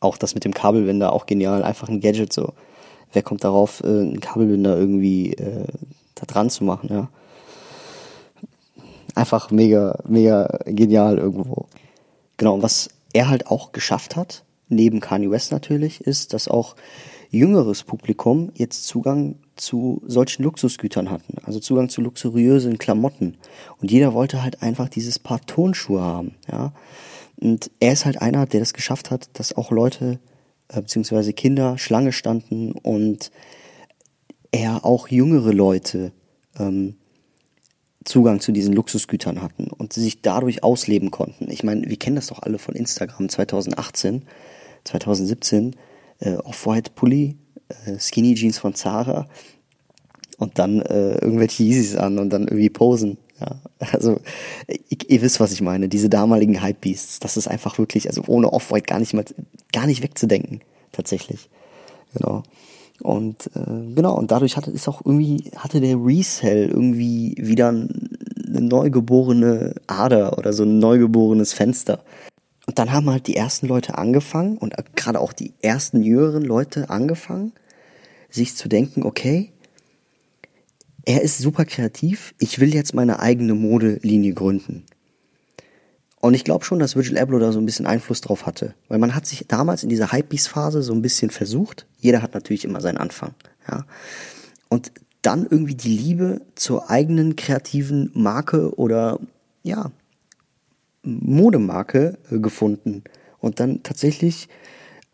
Auch 0.00 0.18
das 0.18 0.34
mit 0.34 0.44
dem 0.44 0.52
Kabelbinder, 0.52 1.12
auch 1.12 1.26
genial. 1.26 1.62
Einfach 1.62 1.88
ein 1.88 2.00
Gadget 2.00 2.32
so. 2.32 2.52
Wer 3.12 3.22
kommt 3.22 3.44
darauf, 3.44 3.82
äh, 3.82 3.86
einen 3.86 4.20
Kabelbinder 4.20 4.76
irgendwie 4.76 5.32
äh, 5.34 5.66
da 6.14 6.26
dran 6.26 6.50
zu 6.50 6.64
machen, 6.64 6.88
ja. 6.92 7.08
Einfach 9.14 9.50
mega, 9.50 9.98
mega 10.06 10.58
genial 10.66 11.16
irgendwo. 11.16 11.66
Genau, 12.36 12.62
was 12.62 12.90
er 13.14 13.28
halt 13.30 13.46
auch 13.46 13.72
geschafft 13.72 14.16
hat, 14.16 14.44
neben 14.68 15.00
Kanye 15.00 15.30
West 15.30 15.52
natürlich, 15.52 16.02
ist, 16.02 16.34
dass 16.34 16.48
auch 16.48 16.76
jüngeres 17.30 17.82
Publikum 17.82 18.50
jetzt 18.54 18.86
Zugang 18.86 19.36
zu 19.56 20.02
solchen 20.06 20.42
Luxusgütern 20.42 21.10
hatten, 21.10 21.38
also 21.44 21.60
Zugang 21.60 21.88
zu 21.88 22.00
luxuriösen 22.00 22.78
Klamotten. 22.78 23.36
Und 23.80 23.90
jeder 23.90 24.14
wollte 24.14 24.42
halt 24.42 24.62
einfach 24.62 24.88
dieses 24.88 25.18
Paar 25.18 25.40
Tonschuhe 25.44 26.00
haben, 26.00 26.34
ja. 26.50 26.72
Und 27.38 27.70
er 27.80 27.92
ist 27.92 28.06
halt 28.06 28.22
einer, 28.22 28.46
der 28.46 28.60
das 28.60 28.72
geschafft 28.72 29.10
hat, 29.10 29.28
dass 29.34 29.56
auch 29.56 29.70
Leute 29.70 30.20
äh, 30.68 30.80
beziehungsweise 30.80 31.32
Kinder 31.32 31.76
Schlange 31.78 32.12
standen 32.12 32.72
und 32.72 33.30
er 34.52 34.84
auch 34.84 35.08
jüngere 35.08 35.52
Leute 35.52 36.12
ähm, 36.58 36.96
Zugang 38.04 38.40
zu 38.40 38.52
diesen 38.52 38.72
Luxusgütern 38.72 39.42
hatten 39.42 39.66
und 39.66 39.92
sie 39.92 40.00
sich 40.00 40.22
dadurch 40.22 40.62
ausleben 40.62 41.10
konnten. 41.10 41.50
Ich 41.50 41.64
meine, 41.64 41.88
wir 41.88 41.96
kennen 41.98 42.16
das 42.16 42.28
doch 42.28 42.40
alle 42.40 42.58
von 42.58 42.74
Instagram 42.74 43.28
2018, 43.28 44.24
2017, 44.84 45.76
äh, 46.20 46.36
Off-White 46.36 46.92
Pulli, 46.94 47.36
äh, 47.68 47.98
Skinny 47.98 48.34
Jeans 48.34 48.58
von 48.58 48.74
Zara 48.74 49.26
und 50.38 50.58
dann 50.58 50.80
äh, 50.82 51.14
irgendwelche 51.18 51.62
Yeezys 51.62 51.96
an 51.96 52.18
und 52.18 52.30
dann 52.30 52.42
irgendwie 52.42 52.70
posen. 52.70 53.18
Ja, 53.40 53.56
also 53.92 54.20
ich, 54.66 55.10
ihr 55.10 55.22
wisst, 55.22 55.40
was 55.40 55.52
ich 55.52 55.60
meine. 55.60 55.88
Diese 55.88 56.08
damaligen 56.08 56.62
Hypebeasts, 56.62 57.20
das 57.20 57.36
ist 57.36 57.48
einfach 57.48 57.78
wirklich, 57.78 58.08
also 58.08 58.22
ohne 58.26 58.52
Off-White 58.52 58.86
gar 58.86 58.98
nicht 58.98 59.14
mal, 59.14 59.24
gar 59.72 59.86
nicht 59.86 60.02
wegzudenken, 60.02 60.60
tatsächlich. 60.92 61.48
Genau. 62.14 62.42
Und 63.02 63.50
äh, 63.54 63.94
genau, 63.94 64.16
und 64.16 64.30
dadurch 64.30 64.56
hatte 64.56 64.70
ist 64.70 64.88
auch 64.88 65.04
irgendwie, 65.04 65.50
hatte 65.56 65.80
der 65.80 65.96
Resell 65.96 66.68
irgendwie 66.68 67.34
wieder 67.38 67.68
eine 67.68 68.60
neugeborene 68.60 69.74
Ader 69.86 70.38
oder 70.38 70.52
so 70.52 70.62
ein 70.62 70.78
neugeborenes 70.78 71.52
Fenster. 71.52 72.02
Und 72.66 72.78
dann 72.78 72.92
haben 72.92 73.08
halt 73.08 73.28
die 73.28 73.36
ersten 73.36 73.66
Leute 73.66 73.96
angefangen 73.96 74.58
und 74.58 74.74
gerade 74.96 75.20
auch 75.20 75.32
die 75.32 75.54
ersten 75.62 76.02
jüngeren 76.02 76.42
Leute 76.42 76.90
angefangen, 76.90 77.52
sich 78.28 78.56
zu 78.56 78.68
denken, 78.68 79.04
okay, 79.04 79.52
er 81.04 81.22
ist 81.22 81.38
super 81.38 81.64
kreativ, 81.64 82.34
ich 82.38 82.58
will 82.58 82.74
jetzt 82.74 82.92
meine 82.92 83.20
eigene 83.20 83.54
Modelinie 83.54 84.34
gründen. 84.34 84.84
Und 86.20 86.34
ich 86.34 86.42
glaube 86.42 86.64
schon, 86.64 86.80
dass 86.80 86.96
Virgil 86.96 87.18
Abloh 87.18 87.38
da 87.38 87.52
so 87.52 87.60
ein 87.60 87.66
bisschen 87.66 87.86
Einfluss 87.86 88.20
drauf 88.20 88.46
hatte. 88.46 88.74
Weil 88.88 88.98
man 88.98 89.14
hat 89.14 89.26
sich 89.26 89.44
damals 89.46 89.84
in 89.84 89.88
dieser 89.88 90.10
Hypebeast-Phase 90.10 90.82
so 90.82 90.92
ein 90.92 91.02
bisschen 91.02 91.30
versucht. 91.30 91.86
Jeder 91.98 92.20
hat 92.20 92.34
natürlich 92.34 92.64
immer 92.64 92.80
seinen 92.80 92.98
Anfang. 92.98 93.34
Ja. 93.70 93.84
Und 94.68 94.90
dann 95.22 95.46
irgendwie 95.48 95.76
die 95.76 95.96
Liebe 95.96 96.40
zur 96.56 96.90
eigenen 96.90 97.36
kreativen 97.36 98.10
Marke 98.14 98.74
oder 98.76 99.20
ja, 99.62 99.92
Modemarke 101.06 102.18
äh, 102.30 102.38
gefunden. 102.38 103.04
Und 103.38 103.60
dann 103.60 103.82
tatsächlich 103.82 104.48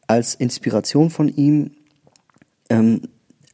als 0.07 0.35
Inspiration 0.35 1.11
von 1.11 1.29
ihm 1.29 1.73
ähm, 2.69 3.03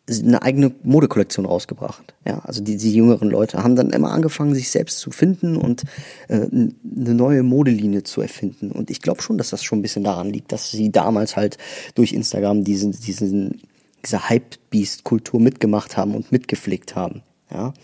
eine 0.08 0.42
eigene 0.42 0.72
Modekollektion 0.82 1.44
rausgebracht. 1.44 2.14
Ja, 2.26 2.38
also 2.40 2.62
die, 2.62 2.76
die 2.76 2.94
jüngeren 2.94 3.28
Leute 3.28 3.62
haben 3.62 3.76
dann 3.76 3.90
immer 3.90 4.10
angefangen, 4.10 4.54
sich 4.54 4.70
selbst 4.70 5.00
zu 5.00 5.10
finden 5.10 5.56
und 5.56 5.84
äh, 6.28 6.46
eine 6.46 7.14
neue 7.14 7.42
Modelinie 7.42 8.04
zu 8.04 8.22
erfinden. 8.22 8.72
Und 8.72 8.90
ich 8.90 9.02
glaube 9.02 9.22
schon, 9.22 9.38
dass 9.38 9.50
das 9.50 9.62
schon 9.62 9.80
ein 9.80 9.82
bisschen 9.82 10.04
daran 10.04 10.30
liegt, 10.30 10.52
dass 10.52 10.70
sie 10.70 10.90
damals 10.90 11.36
halt 11.36 11.58
durch 11.94 12.12
Instagram 12.12 12.64
diesen, 12.64 12.92
diesen, 12.92 13.60
diese 14.04 14.28
Hype-Beast-Kultur 14.28 15.40
mitgemacht 15.40 15.96
haben 15.96 16.14
und 16.14 16.32
mitgepflegt 16.32 16.96
haben. 16.96 17.22
Ja. 17.50 17.74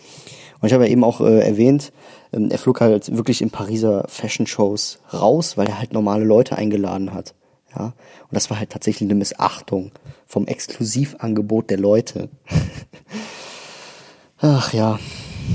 Und 0.65 0.69
ich 0.69 0.73
habe 0.73 0.87
ja 0.87 0.93
eben 0.93 1.05
auch 1.05 1.21
äh, 1.21 1.41
erwähnt, 1.41 1.93
ähm, 2.33 2.51
er 2.51 2.57
flog 2.57 2.81
halt 2.81 3.15
wirklich 3.15 3.43
in 3.43 3.51
Pariser 3.51 4.07
Fashion-Shows 4.09 4.99
raus, 5.13 5.59
weil 5.59 5.67
er 5.67 5.79
halt 5.79 5.93
normale 5.93 6.25
Leute 6.25 6.57
eingeladen 6.57 7.13
hat. 7.13 7.35
Ja. 7.77 7.89
Und 7.89 8.31
das 8.31 8.49
war 8.49 8.59
halt 8.59 8.71
tatsächlich 8.71 9.07
eine 9.07 9.15
Missachtung 9.19 9.93
vom 10.27 10.47
Exklusivangebot 10.47 11.69
der 11.69 11.77
Leute. 11.77 12.31
Ach 14.39 14.73
ja, 14.73 14.99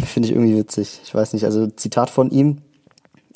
finde 0.05 0.29
ich 0.29 0.35
irgendwie 0.35 0.57
witzig. 0.57 0.99
Ich 1.03 1.15
weiß 1.15 1.33
nicht, 1.33 1.45
also 1.45 1.65
Zitat 1.65 2.11
von 2.11 2.29
ihm. 2.29 2.61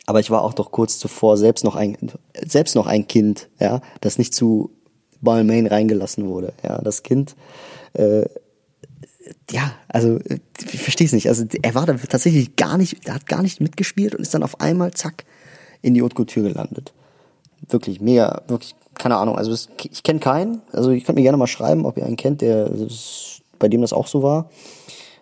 Aber 0.06 0.20
ich 0.20 0.30
war 0.30 0.44
auch 0.44 0.54
doch 0.54 0.70
kurz 0.70 1.00
zuvor 1.00 1.38
selbst 1.38 1.64
noch 1.64 1.76
ein, 1.76 1.98
selbst 2.46 2.76
noch 2.76 2.86
ein 2.86 3.08
Kind, 3.08 3.50
ja, 3.60 3.82
das 4.00 4.20
nicht 4.20 4.36
zu 4.36 4.70
Balmain 5.22 5.66
reingelassen 5.66 6.28
wurde. 6.28 6.54
Ja, 6.62 6.80
das 6.84 7.02
Kind, 7.02 7.36
äh, 7.94 8.26
ja, 9.52 9.74
also 9.88 10.20
ich 10.72 10.82
verstehe 10.82 11.08
es 11.08 11.14
nicht. 11.14 11.30
Also 11.30 11.46
er 11.62 11.76
war 11.76 11.86
da 11.86 11.94
tatsächlich 11.94 12.56
gar 12.56 12.78
nicht, 12.78 13.08
er 13.08 13.16
hat 13.16 13.28
gar 13.28 13.42
nicht 13.42 13.62
mitgespielt 13.62 14.16
und 14.16 14.22
ist 14.22 14.34
dann 14.34 14.44
auf 14.44 14.60
einmal 14.62 14.92
zack 14.92 15.26
in 15.82 15.94
die 15.94 16.02
Haute 16.02 16.16
Couture 16.16 16.50
gelandet. 16.50 16.94
Wirklich 17.70 18.02
mega, 18.02 18.42
wirklich 18.48 18.76
keine 18.96 19.18
Ahnung, 19.18 19.38
also 19.38 19.52
das, 19.52 19.70
ich 19.92 20.04
kenne 20.04 20.20
keinen. 20.20 20.62
Also 20.72 20.92
ich 20.92 21.04
könnt 21.04 21.18
mir 21.18 21.24
gerne 21.24 21.38
mal 21.38 21.48
schreiben, 21.48 21.86
ob 21.86 21.98
ihr 21.98 22.06
einen 22.06 22.16
kennt, 22.16 22.42
der 22.42 22.70
bei 23.60 23.68
dem 23.68 23.82
das 23.82 23.94
auch 23.94 24.08
so 24.08 24.24
war. 24.24 24.50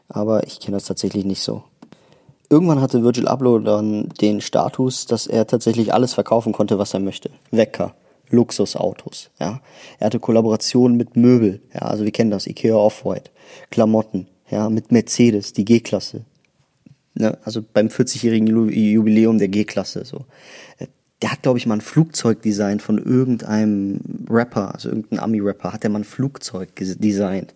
Aber 0.10 0.46
ich 0.46 0.60
kenne 0.60 0.78
das 0.78 0.86
tatsächlich 0.86 1.26
nicht 1.26 1.42
so. 1.42 1.64
Irgendwann 2.50 2.82
hatte 2.82 3.04
Virgil 3.04 3.28
Abloh 3.28 3.60
dann 3.60 4.10
den 4.20 4.42
Status, 4.42 5.06
dass 5.06 5.26
er 5.26 5.48
tatsächlich 5.48 5.94
alles 5.94 6.14
verkaufen 6.14 6.52
konnte, 6.52 6.78
was 6.78 6.94
er 6.94 7.00
möchte. 7.00 7.30
Wecker, 7.52 7.94
Luxusautos, 8.32 9.30
ja. 9.40 9.62
Er 10.00 10.06
hatte 10.06 10.20
Kollaborationen 10.20 10.98
mit 10.98 11.16
Möbel, 11.16 11.62
ja, 11.74 11.82
also 11.82 12.04
wir 12.04 12.12
kennen 12.12 12.32
das, 12.32 12.48
Ikea 12.48 12.76
Off-White, 12.76 13.32
Klamotten, 13.70 14.28
ja, 14.50 14.70
mit 14.70 14.92
Mercedes, 14.92 15.54
die 15.54 15.66
G-Klasse. 15.66 16.22
Ne, 17.14 17.38
also 17.44 17.62
beim 17.62 17.88
40-jährigen 17.88 18.48
Jubiläum 18.48 19.38
der 19.38 19.50
G-Klasse, 19.50 20.06
so 20.06 20.26
der 21.22 21.32
hat, 21.32 21.44
glaube 21.44 21.60
ich, 21.60 21.68
mal 21.68 21.76
ein 21.76 21.82
Flugzeug 21.82 22.42
designt 22.42 22.82
von 22.82 22.98
irgendeinem 22.98 24.02
Rapper, 24.30 24.74
also 24.74 24.90
irgendein 24.90 25.20
Ami-Rapper, 25.20 25.74
hat 25.74 25.84
er 25.84 25.92
mal 25.92 26.00
ein 26.00 26.04
Flugzeug 26.04 26.70
designt. 26.76 27.54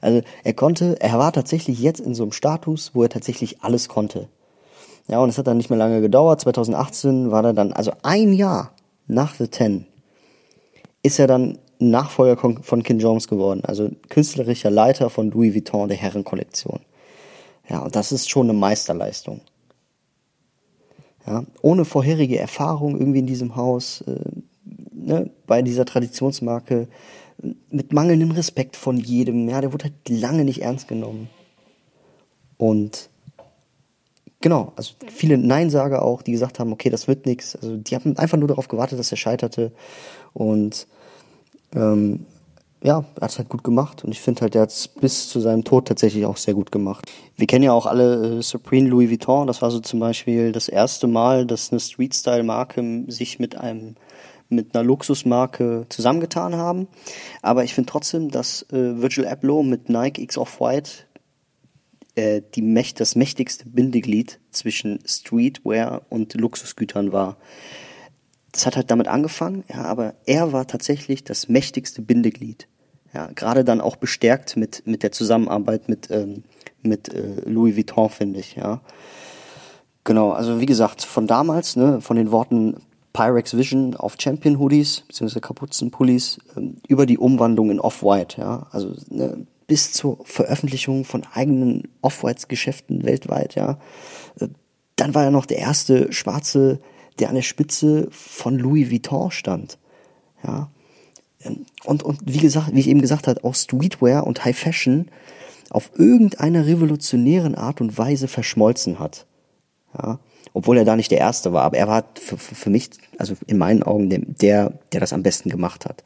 Also 0.00 0.22
er 0.44 0.52
konnte, 0.54 1.00
er 1.00 1.18
war 1.18 1.32
tatsächlich 1.32 1.80
jetzt 1.80 2.00
in 2.00 2.14
so 2.14 2.22
einem 2.22 2.32
Status, 2.32 2.92
wo 2.94 3.02
er 3.02 3.08
tatsächlich 3.08 3.60
alles 3.60 3.88
konnte. 3.88 4.28
Ja, 5.08 5.18
und 5.18 5.30
es 5.30 5.38
hat 5.38 5.46
dann 5.46 5.56
nicht 5.56 5.70
mehr 5.70 5.78
lange 5.78 6.00
gedauert. 6.00 6.40
2018 6.40 7.30
war 7.30 7.44
er 7.44 7.54
dann, 7.54 7.72
also 7.72 7.92
ein 8.02 8.32
Jahr 8.32 8.72
nach 9.08 9.34
The 9.34 9.48
Ten, 9.48 9.86
ist 11.02 11.18
er 11.18 11.26
dann 11.26 11.58
Nachfolger 11.78 12.36
von 12.36 12.82
Ken 12.82 12.98
Jones 12.98 13.28
geworden, 13.28 13.64
also 13.64 13.88
künstlerischer 14.08 14.70
Leiter 14.70 15.10
von 15.10 15.30
Louis 15.30 15.54
Vuitton, 15.54 15.88
der 15.88 15.96
Herrenkollektion. 15.96 16.80
Ja, 17.68 17.80
und 17.80 17.94
das 17.94 18.12
ist 18.12 18.28
schon 18.28 18.48
eine 18.48 18.58
Meisterleistung. 18.58 19.40
Ja, 21.26 21.44
ohne 21.62 21.84
vorherige 21.84 22.38
Erfahrung 22.38 22.98
irgendwie 22.98 23.18
in 23.18 23.26
diesem 23.26 23.54
Haus, 23.54 24.00
äh, 24.02 24.18
ne, 24.92 25.30
bei 25.46 25.62
dieser 25.62 25.84
Traditionsmarke, 25.84 26.88
mit 27.70 27.92
mangelndem 27.92 28.32
Respekt 28.32 28.76
von 28.76 28.96
jedem, 28.96 29.48
ja, 29.48 29.60
der 29.60 29.72
wurde 29.72 29.84
halt 29.84 30.08
lange 30.08 30.44
nicht 30.44 30.62
ernst 30.62 30.88
genommen. 30.88 31.28
Und 32.56 33.10
genau, 34.40 34.72
also 34.76 34.94
viele 35.08 35.38
Neinsager 35.38 36.02
auch, 36.02 36.22
die 36.22 36.32
gesagt 36.32 36.58
haben, 36.58 36.72
okay, 36.72 36.90
das 36.90 37.08
wird 37.08 37.26
nichts. 37.26 37.56
Also 37.56 37.76
die 37.76 37.94
haben 37.94 38.16
einfach 38.16 38.38
nur 38.38 38.48
darauf 38.48 38.68
gewartet, 38.68 38.98
dass 38.98 39.10
er 39.10 39.16
scheiterte. 39.16 39.72
Und 40.32 40.86
ähm, 41.74 42.26
ja, 42.82 43.04
er 43.16 43.22
hat 43.22 43.30
es 43.30 43.38
halt 43.38 43.48
gut 43.48 43.64
gemacht 43.64 44.04
und 44.04 44.12
ich 44.12 44.20
finde 44.20 44.42
halt, 44.42 44.54
er 44.54 44.62
hat 44.62 44.70
es 44.70 44.86
bis 44.86 45.28
zu 45.28 45.40
seinem 45.40 45.64
Tod 45.64 45.88
tatsächlich 45.88 46.24
auch 46.26 46.36
sehr 46.36 46.54
gut 46.54 46.70
gemacht. 46.70 47.06
Wir 47.36 47.46
kennen 47.46 47.64
ja 47.64 47.72
auch 47.72 47.86
alle 47.86 48.38
äh, 48.38 48.42
Supreme 48.42 48.88
Louis 48.88 49.10
Vuitton, 49.10 49.48
das 49.48 49.62
war 49.62 49.70
so 49.70 49.80
zum 49.80 49.98
Beispiel 49.98 50.52
das 50.52 50.68
erste 50.68 51.08
Mal, 51.08 51.44
dass 51.44 51.72
eine 51.72 51.80
Street-Style-Marke 51.80 53.04
sich 53.08 53.38
mit 53.38 53.56
einem 53.56 53.96
mit 54.50 54.74
einer 54.74 54.82
Luxusmarke 54.82 55.84
zusammengetan 55.90 56.56
haben. 56.56 56.88
Aber 57.42 57.64
ich 57.64 57.74
finde 57.74 57.90
trotzdem, 57.90 58.30
dass 58.30 58.62
äh, 58.72 58.98
Virgil 58.98 59.26
Abloh 59.26 59.62
mit 59.62 59.90
Nike 59.90 60.22
X 60.22 60.38
Off-White 60.38 60.90
äh, 62.14 62.42
die 62.54 62.62
Mächt, 62.62 63.00
das 63.00 63.16
mächtigste 63.16 63.68
Bindeglied 63.68 64.40
zwischen 64.50 65.00
Streetwear 65.06 66.02
und 66.08 66.34
Luxusgütern 66.34 67.12
war 67.12 67.36
das 68.52 68.66
hat 68.66 68.76
halt 68.76 68.90
damit 68.90 69.08
angefangen, 69.08 69.64
ja, 69.68 69.84
aber 69.84 70.14
er 70.26 70.52
war 70.52 70.66
tatsächlich 70.66 71.24
das 71.24 71.48
mächtigste 71.48 72.02
Bindeglied. 72.02 72.66
Ja, 73.14 73.30
gerade 73.34 73.64
dann 73.64 73.80
auch 73.80 73.96
bestärkt 73.96 74.56
mit, 74.56 74.86
mit 74.86 75.02
der 75.02 75.12
Zusammenarbeit 75.12 75.88
mit, 75.88 76.10
ähm, 76.10 76.44
mit 76.82 77.12
äh, 77.12 77.42
Louis 77.46 77.76
Vuitton, 77.76 78.10
finde 78.10 78.40
ich, 78.40 78.56
ja. 78.56 78.80
Genau, 80.04 80.32
also 80.32 80.60
wie 80.60 80.66
gesagt, 80.66 81.02
von 81.02 81.26
damals, 81.26 81.76
ne, 81.76 82.00
von 82.00 82.16
den 82.16 82.30
Worten 82.30 82.82
Pyrex 83.12 83.56
Vision 83.56 83.94
auf 83.94 84.16
Champion 84.18 84.58
Hoodies, 84.58 85.04
beziehungsweise 85.06 85.40
Kapuzenpullis, 85.40 86.38
ähm, 86.56 86.76
über 86.86 87.06
die 87.06 87.18
Umwandlung 87.18 87.70
in 87.70 87.80
Off-White, 87.80 88.40
ja, 88.40 88.66
also 88.70 88.94
ne, 89.08 89.46
bis 89.68 89.92
zur 89.92 90.18
Veröffentlichung 90.24 91.04
von 91.04 91.24
eigenen 91.32 91.88
Off-Whites-Geschäften 92.02 93.04
weltweit, 93.04 93.54
ja. 93.54 93.78
Äh, 94.40 94.48
dann 94.96 95.14
war 95.14 95.22
er 95.22 95.30
noch 95.30 95.46
der 95.46 95.58
erste 95.58 96.12
schwarze 96.12 96.80
der 97.18 97.28
an 97.28 97.34
der 97.34 97.42
Spitze 97.42 98.08
von 98.10 98.58
Louis 98.58 98.90
Vuitton 98.90 99.30
stand. 99.30 99.78
Ja. 100.44 100.70
Und, 101.84 102.02
und 102.02 102.20
wie 102.24 102.38
gesagt, 102.38 102.74
wie 102.74 102.80
ich 102.80 102.88
eben 102.88 103.00
gesagt 103.00 103.28
habe, 103.28 103.44
auch 103.44 103.54
Streetwear 103.54 104.26
und 104.26 104.44
High 104.44 104.58
Fashion 104.58 105.08
auf 105.70 105.90
irgendeiner 105.94 106.66
revolutionären 106.66 107.54
Art 107.54 107.80
und 107.80 107.96
Weise 107.96 108.28
verschmolzen 108.28 108.98
hat. 108.98 109.26
Ja. 109.96 110.18
Obwohl 110.54 110.78
er 110.78 110.84
da 110.84 110.96
nicht 110.96 111.10
der 111.10 111.18
Erste 111.18 111.52
war, 111.52 111.62
aber 111.62 111.76
er 111.76 111.88
war 111.88 112.04
für, 112.18 112.36
für 112.38 112.70
mich, 112.70 112.90
also 113.18 113.34
in 113.46 113.58
meinen 113.58 113.82
Augen, 113.82 114.08
der, 114.10 114.72
der 114.92 115.00
das 115.00 115.12
am 115.12 115.22
besten 115.22 115.50
gemacht 115.50 115.86
hat. 115.86 116.02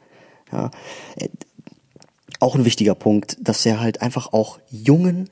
Ja. 0.51 0.69
Auch 2.43 2.55
ein 2.55 2.65
wichtiger 2.65 2.93
Punkt, 2.93 3.37
dass 3.39 3.65
er 3.65 3.79
halt 3.79 4.01
einfach 4.01 4.33
auch 4.33 4.59
jungen 4.69 5.29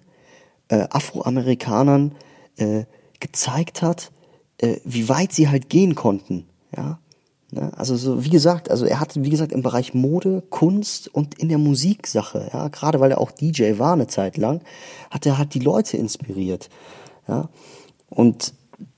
äh, 0.70 0.88
Afroamerikanern 0.90 2.16
äh, 2.56 2.86
gezeigt 3.20 3.82
hat, 3.82 4.14
äh, 4.60 4.78
wie 4.86 5.10
weit 5.10 5.34
sie 5.34 5.50
halt 5.50 5.68
gehen 5.68 5.94
konnten, 5.94 6.46
ja. 6.74 7.00
Ne? 7.52 7.70
Also 7.78 7.98
so, 7.98 8.24
wie 8.24 8.30
gesagt, 8.30 8.72
also 8.72 8.86
er 8.86 9.02
hat, 9.02 9.22
wie 9.22 9.30
gesagt, 9.30 9.52
im 9.52 9.62
Bereich 9.62 9.94
Mode, 9.94 10.42
Kunst 10.50 11.14
und 11.14 11.38
in 11.38 11.50
der 11.50 11.58
Musiksache, 11.58 12.50
ja, 12.54 12.70
gerade 12.70 13.02
weil 13.02 13.12
er 13.12 13.20
auch 13.20 13.32
DJ 13.32 13.78
war 13.78 13.92
eine 13.92 14.08
Zeit 14.08 14.38
lang, 14.38 14.62
hat 15.10 15.26
er 15.26 15.38
halt 15.38 15.54
die 15.54 15.60
Leute 15.60 15.98
inspiriert, 15.98 16.70
ja. 17.28 17.50
Und 18.10 18.54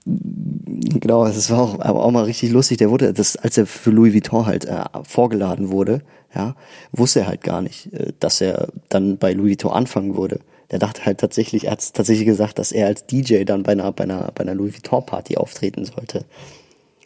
genau, 0.06 1.26
das 1.26 1.50
war 1.50 1.62
auch, 1.62 1.80
aber 1.80 2.04
auch 2.04 2.12
mal 2.12 2.26
richtig 2.26 2.52
lustig. 2.52 2.78
Der 2.78 2.90
wurde, 2.90 3.14
das, 3.14 3.36
als 3.36 3.58
er 3.58 3.66
für 3.66 3.92
Louis 3.92 4.14
Vuitton 4.14 4.46
halt 4.46 4.66
äh, 4.66 4.84
vorgeladen 5.04 5.72
wurde, 5.72 6.02
ja, 6.34 6.56
wusste 6.92 7.22
er 7.22 7.28
halt 7.28 7.42
gar 7.42 7.62
nicht, 7.62 7.94
äh, 7.94 8.14
dass 8.20 8.42
er 8.42 8.70
dann 8.90 9.18
bei 9.18 9.34
Louis 9.34 9.52
Vuitton 9.52 9.72
anfangen 9.72 10.18
würde 10.18 10.40
der 10.74 10.80
dachte 10.80 11.06
halt 11.06 11.20
tatsächlich, 11.20 11.66
er 11.66 11.74
hat 11.74 11.94
tatsächlich 11.94 12.26
gesagt, 12.26 12.58
dass 12.58 12.72
er 12.72 12.88
als 12.88 13.06
DJ 13.06 13.44
dann 13.44 13.62
bei 13.62 13.74
einer, 13.74 13.92
bei 13.92 14.06
einer, 14.06 14.32
bei 14.34 14.42
einer 14.42 14.56
Louis 14.56 14.74
Vuitton 14.74 15.06
Party 15.06 15.38
auftreten 15.38 15.86
sollte. 15.86 16.26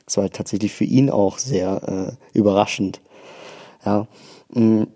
Das 0.05 0.15
war 0.15 0.23
halt 0.23 0.35
tatsächlich 0.35 0.71
für 0.71 0.85
ihn 0.85 1.09
auch 1.09 1.37
sehr 1.37 2.17
äh, 2.33 2.37
überraschend. 2.37 3.01
Ja. 3.85 4.07
Mhm. 4.53 4.87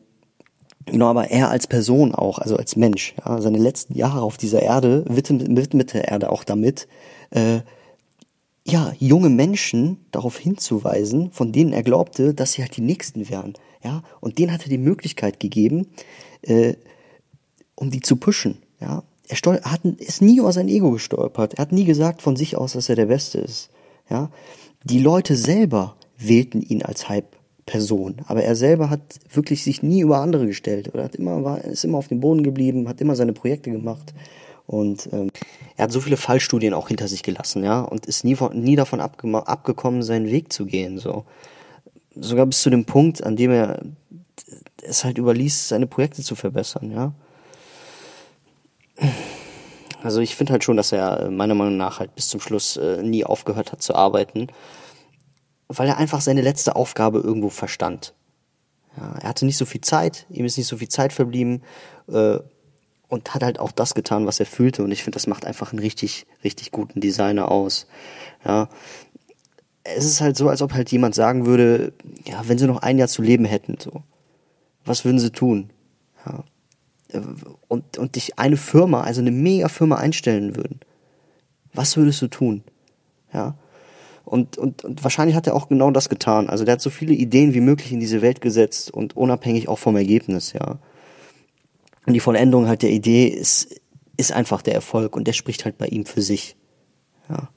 Genau, 0.85 1.07
aber 1.07 1.29
er 1.29 1.49
als 1.49 1.67
Person 1.67 2.15
auch, 2.15 2.39
also 2.39 2.55
als 2.55 2.77
Mensch, 2.77 3.13
ja, 3.23 3.41
seine 3.41 3.57
letzten 3.57 3.93
Jahre 3.95 4.21
auf 4.21 4.37
dieser 4.37 4.61
Erde 4.61 5.03
widmete 5.07 6.07
er 6.07 6.31
auch 6.31 6.45
damit, 6.45 6.87
äh, 7.31 7.61
ja, 8.65 8.93
junge 8.99 9.29
Menschen 9.29 9.97
darauf 10.11 10.37
hinzuweisen, 10.37 11.31
von 11.31 11.51
denen 11.51 11.73
er 11.73 11.83
glaubte, 11.83 12.33
dass 12.33 12.53
sie 12.53 12.61
halt 12.61 12.77
die 12.77 12.81
Nächsten 12.81 13.29
wären. 13.29 13.53
Ja, 13.83 14.03
und 14.19 14.37
denen 14.37 14.53
hat 14.53 14.63
er 14.63 14.69
die 14.69 14.77
Möglichkeit 14.77 15.39
gegeben, 15.39 15.87
äh, 16.43 16.75
um 17.75 17.89
die 17.89 18.01
zu 18.01 18.15
pushen. 18.15 18.59
Ja, 18.79 19.03
er 19.27 19.37
hat, 19.63 19.83
ist 19.85 20.21
nie 20.21 20.37
über 20.37 20.51
sein 20.51 20.67
Ego 20.67 20.91
gestolpert. 20.91 21.55
Er 21.55 21.63
hat 21.63 21.71
nie 21.71 21.85
gesagt 21.85 22.21
von 22.21 22.35
sich 22.35 22.57
aus, 22.57 22.73
dass 22.73 22.89
er 22.89 22.95
der 22.95 23.07
Beste 23.07 23.39
ist. 23.39 23.69
Ja, 24.09 24.29
die 24.83 24.99
Leute 24.99 25.35
selber 25.35 25.95
wählten 26.17 26.61
ihn 26.61 26.83
als 26.83 27.09
Hype-Person, 27.09 28.17
aber 28.27 28.43
er 28.43 28.55
selber 28.55 28.89
hat 28.89 29.01
wirklich 29.33 29.63
sich 29.63 29.81
nie 29.81 30.01
über 30.01 30.19
andere 30.19 30.45
gestellt 30.45 30.93
oder 30.93 31.05
hat 31.05 31.15
immer 31.15 31.43
war 31.43 31.63
ist 31.63 31.85
immer 31.85 31.97
auf 31.97 32.09
dem 32.09 32.19
Boden 32.19 32.43
geblieben, 32.43 32.87
hat 32.87 33.01
immer 33.01 33.15
seine 33.15 33.33
Projekte 33.33 33.71
gemacht 33.71 34.13
und 34.71 35.09
ähm, 35.11 35.31
er 35.75 35.83
hat 35.83 35.91
so 35.91 35.99
viele 35.99 36.15
Fallstudien 36.15 36.73
auch 36.73 36.87
hinter 36.87 37.09
sich 37.09 37.23
gelassen, 37.23 37.63
ja, 37.63 37.81
und 37.81 38.05
ist 38.05 38.23
nie 38.23 38.35
von, 38.35 38.57
nie 38.57 38.77
davon 38.77 39.01
abgekommen, 39.01 40.01
seinen 40.01 40.27
Weg 40.27 40.53
zu 40.53 40.65
gehen, 40.65 40.97
so 40.97 41.25
sogar 42.15 42.45
bis 42.45 42.61
zu 42.61 42.69
dem 42.69 42.85
Punkt, 42.85 43.21
an 43.23 43.35
dem 43.35 43.51
er 43.51 43.81
es 44.81 45.03
halt 45.03 45.17
überließ, 45.17 45.67
seine 45.67 45.87
Projekte 45.87 46.23
zu 46.23 46.35
verbessern, 46.35 46.89
ja. 46.91 47.13
Also 50.03 50.21
ich 50.21 50.35
finde 50.35 50.53
halt 50.53 50.63
schon, 50.63 50.77
dass 50.77 50.93
er 50.93 51.19
äh, 51.19 51.29
meiner 51.29 51.53
Meinung 51.53 51.77
nach 51.77 51.99
halt 51.99 52.15
bis 52.15 52.29
zum 52.29 52.39
Schluss 52.39 52.77
äh, 52.77 53.03
nie 53.03 53.25
aufgehört 53.25 53.73
hat 53.73 53.81
zu 53.81 53.93
arbeiten, 53.93 54.47
weil 55.67 55.87
er 55.87 55.97
einfach 55.97 56.21
seine 56.21 56.41
letzte 56.41 56.75
Aufgabe 56.75 57.19
irgendwo 57.19 57.49
verstand. 57.49 58.13
Ja, 58.97 59.15
er 59.21 59.29
hatte 59.29 59.45
nicht 59.45 59.57
so 59.57 59.65
viel 59.65 59.81
Zeit, 59.81 60.25
ihm 60.29 60.45
ist 60.45 60.57
nicht 60.57 60.67
so 60.67 60.77
viel 60.77 60.89
Zeit 60.89 61.13
verblieben 61.13 61.61
äh, 62.07 62.39
und 63.11 63.33
hat 63.35 63.43
halt 63.43 63.59
auch 63.59 63.73
das 63.73 63.93
getan, 63.93 64.25
was 64.25 64.39
er 64.39 64.45
fühlte. 64.45 64.83
Und 64.83 64.91
ich 64.91 65.03
finde, 65.03 65.17
das 65.17 65.27
macht 65.27 65.45
einfach 65.45 65.73
einen 65.73 65.79
richtig, 65.79 66.25
richtig 66.45 66.71
guten 66.71 67.01
Designer 67.01 67.51
aus. 67.51 67.85
Ja, 68.45 68.69
es 69.83 70.05
ist 70.05 70.21
halt 70.21 70.37
so, 70.37 70.47
als 70.47 70.61
ob 70.61 70.73
halt 70.73 70.91
jemand 70.91 71.13
sagen 71.13 71.45
würde, 71.45 71.91
ja, 72.25 72.41
wenn 72.47 72.57
sie 72.57 72.67
noch 72.67 72.81
ein 72.81 72.97
Jahr 72.97 73.09
zu 73.09 73.21
leben 73.21 73.43
hätten, 73.43 73.75
so, 73.79 74.03
was 74.85 75.03
würden 75.03 75.19
sie 75.19 75.31
tun? 75.31 75.71
Ja, 76.25 76.45
und, 77.67 77.97
und 77.97 78.15
dich 78.15 78.39
eine 78.39 78.55
Firma, 78.55 79.01
also 79.01 79.19
eine 79.19 79.31
Mega-Firma 79.31 79.97
einstellen 79.97 80.55
würden, 80.55 80.79
was 81.73 81.97
würdest 81.97 82.21
du 82.21 82.27
tun? 82.27 82.63
Ja. 83.33 83.55
Und, 84.23 84.57
und, 84.57 84.85
und 84.85 85.03
wahrscheinlich 85.03 85.35
hat 85.35 85.47
er 85.47 85.55
auch 85.55 85.67
genau 85.67 85.91
das 85.91 86.07
getan. 86.07 86.49
Also 86.49 86.63
der 86.63 86.73
hat 86.73 86.81
so 86.81 86.89
viele 86.89 87.13
Ideen 87.13 87.53
wie 87.53 87.59
möglich 87.59 87.91
in 87.91 87.99
diese 87.99 88.21
Welt 88.21 88.39
gesetzt 88.39 88.89
und 88.89 89.17
unabhängig 89.17 89.67
auch 89.67 89.79
vom 89.79 89.97
Ergebnis, 89.97 90.53
ja. 90.53 90.79
Und 92.05 92.13
die 92.13 92.19
Vollendung 92.19 92.67
halt 92.67 92.81
der 92.81 92.91
Idee 92.91 93.27
ist, 93.27 93.79
ist 94.17 94.31
einfach 94.31 94.61
der 94.61 94.73
Erfolg 94.73 95.15
und 95.15 95.27
der 95.27 95.33
spricht 95.33 95.65
halt 95.65 95.77
bei 95.77 95.87
ihm 95.87 96.05
für 96.05 96.21
sich. 96.21 96.55
Ja. 97.29 97.49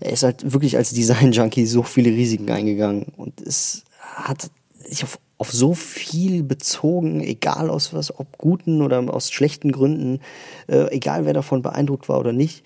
Er 0.00 0.12
ist 0.12 0.22
halt 0.22 0.52
wirklich 0.52 0.76
als 0.76 0.90
Design-Junkie 0.90 1.66
so 1.66 1.82
viele 1.82 2.10
Risiken 2.10 2.50
eingegangen 2.50 3.06
und 3.16 3.40
es 3.40 3.84
hat 4.00 4.50
sich 4.86 5.04
auf 5.04 5.18
auf 5.38 5.52
so 5.52 5.74
viel 5.74 6.42
bezogen, 6.42 7.20
egal 7.20 7.68
aus 7.68 7.92
was, 7.92 8.18
ob 8.18 8.38
guten 8.38 8.82
oder 8.82 9.00
aus 9.12 9.30
schlechten 9.30 9.72
Gründen, 9.72 10.20
äh, 10.68 10.90
egal 10.90 11.26
wer 11.26 11.32
davon 11.32 11.62
beeindruckt 11.62 12.08
war 12.08 12.20
oder 12.20 12.32
nicht. 12.32 12.64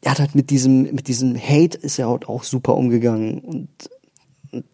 Er 0.00 0.12
hat 0.12 0.18
halt 0.18 0.34
mit 0.34 0.50
diesem, 0.50 0.82
mit 0.94 1.08
diesem 1.08 1.36
Hate 1.36 1.78
ist 1.78 1.98
er 1.98 2.08
halt 2.08 2.28
auch 2.28 2.42
super 2.42 2.74
umgegangen 2.74 3.38
und, 3.40 3.68
und 4.50 4.64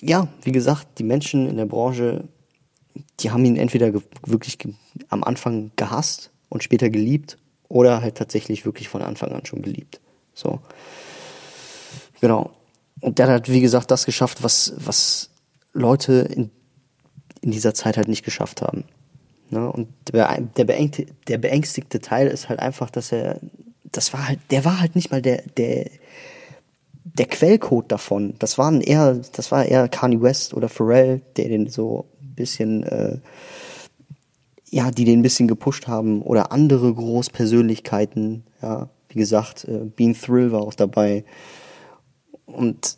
ja, 0.00 0.28
wie 0.42 0.52
gesagt, 0.52 0.98
die 0.98 1.04
Menschen 1.04 1.48
in 1.48 1.56
der 1.56 1.66
Branche, 1.66 2.28
die 3.20 3.30
haben 3.30 3.44
ihn 3.44 3.56
entweder 3.56 3.92
wirklich 4.26 4.58
am 5.08 5.24
Anfang 5.24 5.70
gehasst 5.76 6.30
und 6.48 6.62
später 6.62 6.90
geliebt 6.90 7.38
oder 7.68 8.02
halt 8.02 8.16
tatsächlich 8.16 8.64
wirklich 8.66 8.88
von 8.88 9.02
Anfang 9.02 9.32
an 9.32 9.46
schon 9.46 9.62
geliebt. 9.62 10.00
So. 10.34 10.60
Genau. 12.20 12.50
Und 13.00 13.18
der 13.18 13.26
hat 13.26 13.32
halt, 13.32 13.48
wie 13.48 13.60
gesagt, 13.60 13.90
das 13.90 14.06
geschafft, 14.06 14.42
was, 14.42 14.74
was 14.76 15.30
Leute 15.72 16.28
in, 16.34 16.50
in 17.40 17.50
dieser 17.50 17.74
Zeit 17.74 17.96
halt 17.96 18.08
nicht 18.08 18.24
geschafft 18.24 18.62
haben. 18.62 18.84
Ne? 19.50 19.70
Und 19.70 19.88
der, 20.12 20.40
der, 20.40 20.64
beängstigte, 20.64 21.14
der 21.28 21.38
beängstigte 21.38 22.00
Teil 22.00 22.28
ist 22.28 22.48
halt 22.48 22.60
einfach, 22.60 22.90
dass 22.90 23.12
er, 23.12 23.40
das 23.84 24.12
war 24.12 24.28
halt, 24.28 24.38
der 24.50 24.64
war 24.64 24.80
halt 24.80 24.94
nicht 24.94 25.10
mal 25.10 25.20
der, 25.20 25.42
der, 25.56 25.90
der 27.04 27.26
Quellcode 27.26 27.90
davon, 27.90 28.34
das 28.38 28.56
waren 28.56 28.80
eher, 28.80 29.14
das 29.32 29.50
war 29.50 29.64
eher 29.64 29.88
Kanye 29.88 30.22
West 30.22 30.54
oder 30.54 30.68
Pharrell, 30.68 31.20
der 31.36 31.48
den 31.48 31.68
so 31.68 32.06
bisschen, 32.34 32.82
äh, 32.84 33.18
ja, 34.70 34.90
die 34.90 35.04
den 35.04 35.20
ein 35.20 35.22
bisschen 35.22 35.48
gepusht 35.48 35.86
haben 35.86 36.22
oder 36.22 36.52
andere 36.52 36.92
Großpersönlichkeiten, 36.92 38.44
ja, 38.62 38.88
wie 39.08 39.18
gesagt, 39.18 39.64
äh, 39.64 39.84
Bean 39.96 40.14
Thrill 40.14 40.52
war 40.52 40.62
auch 40.62 40.74
dabei. 40.74 41.24
Und 42.46 42.96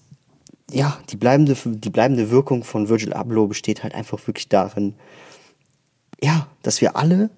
ja, 0.71 0.99
die 1.11 1.17
bleibende, 1.17 1.57
die 1.65 1.91
bleibende 1.91 2.31
Wirkung 2.31 2.65
von 2.65 2.89
Virgil 2.89 3.13
Abloh 3.13 3.47
besteht 3.47 3.83
halt 3.83 3.95
einfach 3.95 4.25
wirklich 4.27 4.49
darin, 4.49 4.95
ja, 6.23 6.49
dass 6.63 6.81
wir 6.81 6.97
alle 6.97 7.31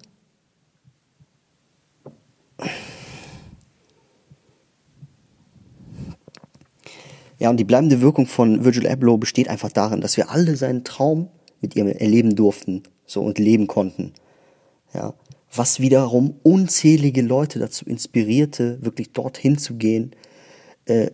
Ja, 7.39 7.51
und 7.51 7.57
die 7.57 7.63
bleibende 7.63 8.01
Wirkung 8.01 8.25
von 8.25 8.63
Virgil 8.63 8.87
Abloh 8.87 9.17
besteht 9.17 9.47
einfach 9.47 9.71
darin, 9.71 10.01
dass 10.01 10.17
wir 10.17 10.31
alle 10.31 10.55
seinen 10.55 10.83
Traum 10.83 11.29
mit 11.61 11.75
ihm 11.75 11.87
erleben 11.87 12.35
durften, 12.35 12.83
so 13.05 13.21
und 13.21 13.39
leben 13.39 13.67
konnten. 13.67 14.13
Ja, 14.93 15.13
was 15.53 15.79
wiederum 15.79 16.35
unzählige 16.43 17.21
Leute 17.21 17.59
dazu 17.59 17.85
inspirierte, 17.85 18.79
wirklich 18.81 19.11
dorthin 19.11 19.57
zu 19.57 19.75
gehen, 19.75 20.11
äh, 20.85 21.11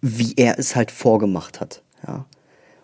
wie 0.00 0.34
er 0.36 0.58
es 0.58 0.76
halt 0.76 0.90
vorgemacht 0.90 1.60
hat. 1.60 1.82
Ja, 2.06 2.26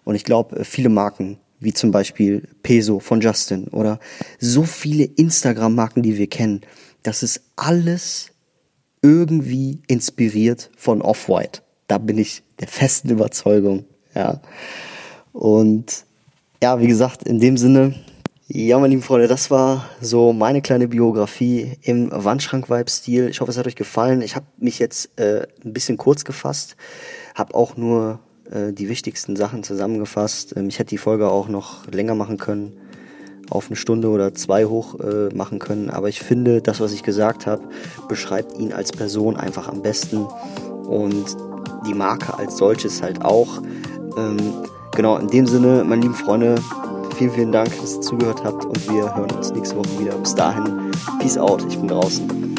und 0.05 0.15
ich 0.15 0.25
glaube, 0.25 0.65
viele 0.65 0.89
Marken, 0.89 1.39
wie 1.61 1.73
zum 1.73 1.93
Beispiel 1.93 2.49
Peso 2.63 2.99
von 2.99 3.21
Justin 3.21 3.69
oder 3.69 4.01
so 4.41 4.65
viele 4.65 5.05
Instagram-Marken, 5.05 6.03
die 6.03 6.19
wir 6.19 6.27
kennen, 6.27 6.63
das 7.03 7.23
ist 7.23 7.43
alles 7.57 8.31
irgendwie 9.03 9.81
inspiriert 9.87 10.71
von 10.77 11.03
Off-White. 11.03 11.63
Da 11.89 11.99
bin 11.99 12.19
ich 12.19 12.43
der 12.61 12.69
festen 12.69 13.11
Überzeugung, 13.11 13.85
ja. 14.15 14.41
Und 15.33 16.05
ja, 16.63 16.81
wie 16.81 16.87
gesagt, 16.87 17.23
in 17.25 17.41
dem 17.41 17.57
Sinne, 17.57 17.95
ja, 18.49 18.79
meine 18.79 18.91
lieben 18.91 19.03
Freunde, 19.03 19.29
das 19.29 19.51
war 19.51 19.89
so 20.01 20.33
meine 20.33 20.61
kleine 20.61 20.89
Biografie 20.89 21.79
im 21.83 22.11
Wandschrank-Vibe-Stil. 22.13 23.29
Ich 23.29 23.41
hoffe, 23.41 23.51
es 23.51 23.57
hat 23.57 23.67
euch 23.67 23.77
gefallen. 23.77 24.21
Ich 24.21 24.37
habe 24.37 24.47
mich 24.59 24.79
jetzt 24.79 25.19
äh, 25.19 25.47
ein 25.65 25.73
bisschen 25.73 25.97
kurz 25.97 26.25
gefasst, 26.25 26.77
habe 27.35 27.55
auch 27.55 27.77
nur 27.77 28.21
äh, 28.51 28.73
die 28.73 28.89
wichtigsten 28.89 29.37
Sachen 29.37 29.63
zusammengefasst. 29.63 30.55
Ähm, 30.57 30.69
ich 30.69 30.79
hätte 30.79 30.91
die 30.91 30.99
Folge 30.99 31.31
auch 31.31 31.49
noch 31.49 31.87
länger 31.87 32.15
machen 32.15 32.37
können 32.37 32.77
auf 33.49 33.67
eine 33.69 33.77
Stunde 33.77 34.09
oder 34.09 34.35
zwei 34.35 34.65
hoch 34.65 34.99
äh, 35.01 35.35
machen 35.35 35.59
können. 35.59 35.91
Aber 35.91 36.09
ich 36.09 36.21
finde, 36.21 36.63
das, 36.63 36.81
was 36.81 36.93
ich 36.93 37.03
gesagt 37.03 37.47
habe, 37.47 37.63
beschreibt 38.09 38.59
ihn 38.59 38.73
als 38.73 38.93
Person 38.93 39.37
einfach 39.37 39.69
am 39.69 39.83
besten 39.83 40.27
und 40.87 41.37
die 41.87 41.95
Marke 41.95 42.37
als 42.39 42.57
solches 42.57 43.03
halt 43.03 43.25
auch. 43.25 43.63
Ähm, 44.17 44.39
genau, 44.93 45.17
in 45.17 45.29
dem 45.29 45.47
Sinne, 45.47 45.85
meine 45.85 46.03
lieben 46.03 46.15
Freunde, 46.15 46.55
vielen, 47.17 47.31
vielen 47.31 47.53
Dank, 47.53 47.71
dass 47.81 47.97
ihr 47.97 48.01
zugehört 48.01 48.45
habt 48.45 48.65
und 48.65 48.91
wir 48.91 49.15
hören 49.15 49.31
uns 49.33 49.53
nächste 49.53 49.77
Woche 49.77 50.01
wieder. 50.01 50.15
Bis 50.17 50.35
dahin, 50.35 50.91
peace 51.19 51.39
out, 51.39 51.65
ich 51.69 51.79
bin 51.79 51.89
draußen. 51.89 52.52